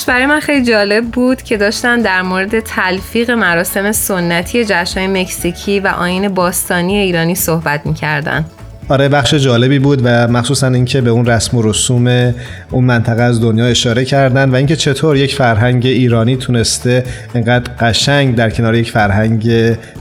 بخش 0.04 0.10
برای 0.10 0.26
من 0.26 0.40
خیلی 0.40 0.64
جالب 0.64 1.04
بود 1.04 1.42
که 1.42 1.56
داشتن 1.56 2.00
در 2.00 2.22
مورد 2.22 2.60
تلفیق 2.60 3.30
مراسم 3.30 3.92
سنتی 3.92 4.64
جشنهای 4.64 5.06
مکزیکی 5.06 5.80
و 5.80 5.86
آین 5.86 6.28
باستانی 6.28 6.96
ایرانی 6.96 7.34
صحبت 7.34 7.86
می‌کردن. 7.86 8.44
آره 8.88 9.08
بخش 9.08 9.34
جالبی 9.34 9.78
بود 9.78 10.00
و 10.04 10.28
مخصوصا 10.28 10.68
اینکه 10.68 11.00
به 11.00 11.10
اون 11.10 11.26
رسم 11.26 11.56
و 11.56 11.62
رسوم 11.62 12.34
اون 12.70 12.84
منطقه 12.84 13.22
از 13.22 13.40
دنیا 13.42 13.66
اشاره 13.66 14.04
کردن 14.04 14.50
و 14.50 14.54
اینکه 14.54 14.76
چطور 14.76 15.16
یک 15.16 15.34
فرهنگ 15.34 15.86
ایرانی 15.86 16.36
تونسته 16.36 17.04
انقدر 17.34 17.72
قشنگ 17.80 18.34
در 18.34 18.50
کنار 18.50 18.74
یک 18.74 18.90
فرهنگ 18.90 19.50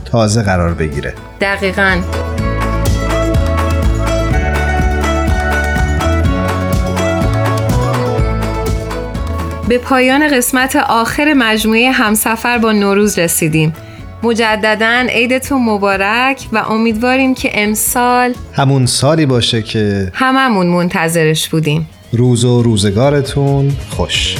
تازه 0.04 0.42
قرار 0.42 0.74
بگیره. 0.74 1.14
دقیقاً. 1.40 1.96
به 9.68 9.78
پایان 9.78 10.28
قسمت 10.28 10.76
آخر 10.76 11.34
مجموعه 11.36 11.90
همسفر 11.90 12.58
با 12.58 12.72
نوروز 12.72 13.18
رسیدیم. 13.18 13.74
مجددا 14.22 15.06
عیدتون 15.08 15.62
مبارک 15.62 16.46
و 16.52 16.58
امیدواریم 16.58 17.34
که 17.34 17.50
امسال 17.54 18.34
همون 18.52 18.86
سالی 18.86 19.26
باشه 19.26 19.62
که 19.62 20.10
هممون 20.14 20.66
منتظرش 20.66 21.48
بودیم. 21.48 21.88
روز 22.12 22.44
و 22.44 22.62
روزگارتون 22.62 23.72
خوش. 23.90 24.36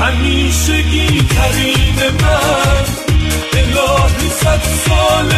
همیشگی 0.00 1.06
ترین 1.06 2.12
من 2.22 2.86
الهی 3.52 4.28
صد 4.28 4.60
سال 4.86 5.28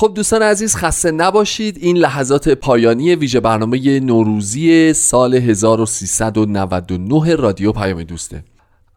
خب 0.00 0.12
دوستان 0.14 0.42
عزیز 0.42 0.76
خسته 0.76 1.10
نباشید. 1.10 1.78
این 1.80 1.96
لحظات 1.96 2.48
پایانی 2.48 3.14
ویژه 3.14 3.40
برنامه 3.40 4.00
نوروزی 4.00 4.92
سال 4.92 5.34
1399 5.34 7.34
رادیو 7.34 7.72
پیام 7.72 8.02
دوسته. 8.02 8.44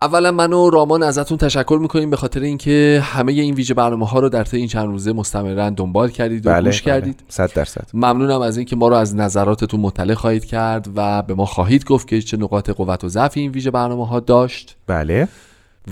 اولا 0.01 0.31
من 0.31 0.53
و 0.53 0.69
رامان 0.69 1.03
ازتون 1.03 1.37
تشکر 1.37 1.77
می‌کنیم 1.81 2.09
به 2.09 2.17
خاطر 2.17 2.39
اینکه 2.39 3.01
همه 3.03 3.31
این 3.31 3.53
ویژه 3.53 3.73
برنامه 3.73 4.07
ها 4.07 4.19
رو 4.19 4.29
در 4.29 4.43
طی 4.43 4.57
این 4.57 4.67
چند 4.67 4.85
روزه 4.85 5.13
مستمرا 5.13 5.69
دنبال 5.69 6.09
کردید 6.09 6.47
و 6.47 6.49
بله، 6.49 6.63
گوش 6.63 6.81
بله. 6.81 6.93
کردید. 6.93 7.23
صد 7.29 7.53
درصد. 7.53 7.87
ممنونم 7.93 8.41
از 8.41 8.57
اینکه 8.57 8.75
ما 8.75 8.87
رو 8.87 8.95
از 8.95 9.15
نظراتتون 9.15 9.79
مطلع 9.79 10.13
خواهید 10.13 10.45
کرد 10.45 10.87
و 10.95 11.21
به 11.21 11.33
ما 11.33 11.45
خواهید 11.45 11.85
گفت 11.85 12.07
که 12.07 12.21
چه 12.21 12.37
نقاط 12.37 12.69
قوت 12.69 13.03
و 13.03 13.09
ضعف 13.09 13.31
این 13.35 13.51
ویژه 13.51 13.71
برنامه 13.71 14.07
ها 14.07 14.19
داشت. 14.19 14.75
بله. 14.87 15.27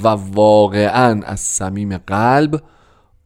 و 0.03 0.07
واقعا 0.07 1.21
از 1.25 1.39
صمیم 1.39 1.97
قلب 1.97 2.61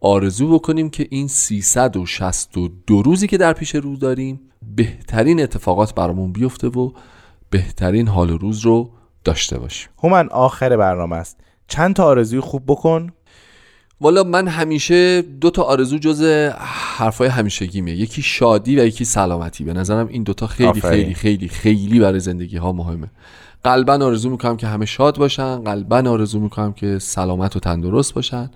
آرزو 0.05 0.53
بکنیم 0.53 0.89
که 0.89 1.07
این 1.09 1.27
362 1.27 3.01
روزی 3.01 3.27
که 3.27 3.37
در 3.37 3.53
پیش 3.53 3.75
رو 3.75 3.95
داریم 3.95 4.39
بهترین 4.75 5.43
اتفاقات 5.43 5.95
برامون 5.95 6.31
بیفته 6.31 6.67
و 6.67 6.91
بهترین 7.49 8.07
حال 8.07 8.29
و 8.29 8.37
روز 8.37 8.59
رو 8.59 8.89
داشته 9.23 9.59
باشیم. 9.59 9.89
هومن 10.03 10.29
آخر 10.29 10.77
برنامه 10.77 11.15
است. 11.15 11.37
چند 11.67 11.95
تا 11.95 12.05
آرزوی 12.05 12.39
خوب 12.39 12.63
بکن؟ 12.67 13.09
والا 14.01 14.23
من 14.23 14.47
همیشه 14.47 15.21
دو 15.21 15.49
تا 15.49 15.63
آرزو 15.63 15.97
جز 15.97 16.23
حرفای 16.97 17.27
همیشگیمه. 17.27 17.91
یکی 17.91 18.21
شادی 18.21 18.79
و 18.79 18.85
یکی 18.85 19.05
سلامتی. 19.05 19.63
به 19.63 19.73
نظرم 19.73 20.07
این 20.07 20.23
دوتا 20.23 20.47
خیلی 20.47 20.69
آفرین. 20.69 20.91
خیلی 20.91 21.13
خیلی 21.13 21.47
خیلی 21.47 21.99
برای 21.99 22.19
زندگی 22.19 22.57
ها 22.57 22.71
مهمه. 22.71 23.11
قلبا 23.63 23.93
آرزو 23.93 24.29
می‌کنم 24.29 24.57
که 24.57 24.67
همه 24.67 24.85
شاد 24.85 25.17
باشن. 25.17 25.63
قلبا 25.63 25.97
آرزو 25.97 26.39
می‌کنم 26.39 26.73
که 26.73 26.99
سلامت 26.99 27.55
و 27.55 27.59
تندرست 27.59 28.13
باشن. 28.13 28.49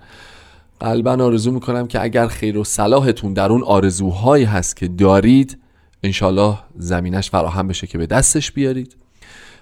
قلبا 0.80 1.24
آرزو 1.24 1.52
می‌کنم 1.52 1.86
که 1.86 2.02
اگر 2.02 2.26
خیر 2.26 2.58
و 2.58 2.64
صلاحتون 2.64 3.32
در 3.32 3.52
اون 3.52 3.62
آرزوهایی 3.62 4.44
هست 4.44 4.76
که 4.76 4.88
دارید 4.88 5.58
انشالله 6.02 6.58
زمینش 6.76 7.30
فراهم 7.30 7.68
بشه 7.68 7.86
که 7.86 7.98
به 7.98 8.06
دستش 8.06 8.52
بیارید. 8.52 8.96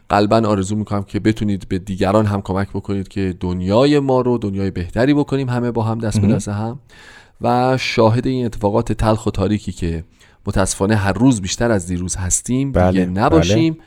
قلبا 0.08 0.36
آرزو 0.36 0.76
می‌کنم 0.76 1.02
که 1.02 1.20
بتونید 1.20 1.68
به 1.68 1.78
دیگران 1.78 2.26
هم 2.26 2.42
کمک 2.42 2.68
بکنید 2.68 3.08
که 3.08 3.34
دنیای 3.40 3.98
ما 3.98 4.20
رو 4.20 4.38
دنیای 4.38 4.70
بهتری 4.70 5.14
بکنیم 5.14 5.48
همه 5.48 5.70
با 5.70 5.82
هم 5.82 5.98
دست 5.98 6.20
به. 6.20 6.26
دست 6.26 6.48
هم. 6.48 6.78
و 7.40 7.76
شاهد 7.76 8.26
این 8.26 8.46
اتفاقات 8.46 8.92
تلخ 8.92 9.26
و 9.26 9.30
تاریکی 9.30 9.72
که 9.72 10.04
متاسفانه 10.46 10.96
هر 10.96 11.12
روز 11.12 11.40
بیشتر 11.40 11.70
از 11.70 11.86
دیروز 11.86 12.16
هستیم 12.16 12.72
بله، 12.72 12.90
دیگه 12.90 13.06
نباشیم. 13.06 13.78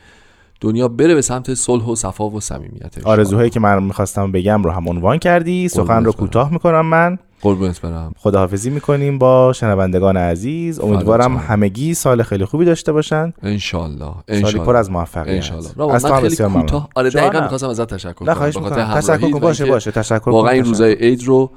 دنیا 0.62 0.88
بره 0.88 1.16
به 1.16 1.22
سمت 1.22 1.54
صلح 1.54 1.86
و 1.86 1.96
صفا 1.96 2.30
و 2.30 2.40
صمیمیت 2.40 2.96
آرزوهایی 3.04 3.50
که 3.50 3.60
من 3.60 3.84
می‌خواستم 3.84 4.32
بگم 4.32 4.64
رو 4.64 4.72
هم 4.72 4.90
عنوان 4.90 5.18
کردی 5.18 5.68
سخن 5.68 6.06
رو. 6.06 6.12
کوتاه 6.12 6.54
می‌کنم 6.54 6.86
من 6.86 7.18
قربونت 7.42 7.82
برم 7.82 8.14
خداحافظی 8.18 8.70
می‌کنیم 8.70 9.18
با 9.20 9.54
شنوندگان 9.54 10.18
عزیز 10.18 10.80
امیدوارم. 10.80 11.38
همگی 11.38 11.94
سال 11.94 12.24
خیلی 12.24 12.46
خوبی 12.46 12.66
داشته 12.66 12.92
باشن 12.92 13.34
انشالله 13.44 14.14
سالی 14.28 14.60
پر 14.60 14.76
از 14.76 14.92
موفقیت 14.92 15.52
از 15.92 16.06
تو 16.06 16.22
بسیار 16.22 16.50
ممنون. 16.50 16.84
آره. 16.96 17.10
دقیقا 17.10 17.42
می‌خواستم 17.42 17.70
ازت 17.70 17.94
تشکر 17.94 18.14
کنم 18.14 18.34
تشکر 18.34 19.40
باشه، 19.40 19.66
باشه. 19.66 19.92
تشکر. 19.92 20.30
واقعا 20.30 20.52
این. 20.52 20.66
روزای 20.66 20.94
عید 20.94 21.24
رو 21.24 21.52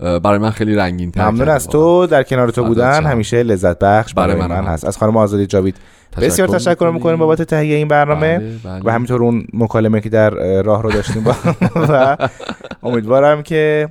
برای 0.00 0.38
من 0.38 0.50
خیلی 0.50 0.74
رنگین 0.74 1.10
تر 1.10 1.30
ممنون 1.30 1.48
از 1.48 1.68
تو. 1.68 2.06
در 2.06 2.22
کنار 2.22 2.50
تو 2.50 2.64
بودن 2.64 3.04
همیشه 3.04 3.42
لذت 3.42 3.78
بخش 3.78 4.14
برای, 4.14 4.36
برای 4.36 4.48
من, 4.48 4.60
من 4.60 4.66
هست. 4.66 4.84
از 4.84 4.98
خانم 4.98 5.16
آزادی 5.16 5.46
جاوید 5.46 5.76
بسیار 6.16 6.48
تشکر 6.48 6.90
می‌کنیم 6.94 7.16
بابت 7.16 7.42
تهیه 7.42 7.76
این 7.76 7.88
برنامه 7.88 8.38
بله، 8.38 8.56
بله. 8.64 8.82
و 8.84 8.92
همینطور 8.92 9.22
اون 9.22 9.46
مکالمه 9.52 10.00
که 10.00 10.08
در 10.08 10.30
راه 10.62 10.82
رو 10.82 10.92
داشتیم 10.92 11.24
با 11.24 11.34
و 11.76 12.16
امیدوارم 12.82 13.42
که 13.42 13.88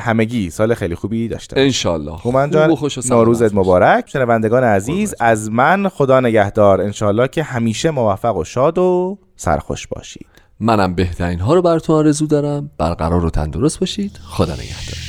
همگی 0.00 0.50
سال 0.50 0.74
خیلی 0.74 0.94
خوبی 0.94 1.28
داشته 1.28 1.60
انشالله. 1.60 2.16
هومن 2.16 2.50
جان 2.50 2.76
نوروزت 3.10 3.54
مبارک. 3.54 4.08
شنوندگان 4.08 4.64
عزیز 4.64 5.14
از 5.20 5.50
من 5.50 5.88
خدا 5.88 6.20
نگهدار. 6.20 6.80
انشالله 6.80 7.28
که 7.28 7.42
همیشه 7.42 7.90
موفق 7.90 8.36
و 8.36 8.44
شاد 8.44 8.78
و 8.78 9.18
سرخوش 9.36 9.86
باشید. 9.86 10.26
منم 10.60 10.94
بهترین 10.94 11.40
ها 11.40 11.54
رو 11.54 11.62
براتون 11.62 11.96
آرزو 11.96 12.26
دارم. 12.26 12.70
برقرار 12.78 13.24
و 13.24 13.30
تندرست 13.30 13.80
باشید. 13.80 14.18
خدا 14.24 14.52
نگهدار. 14.52 15.05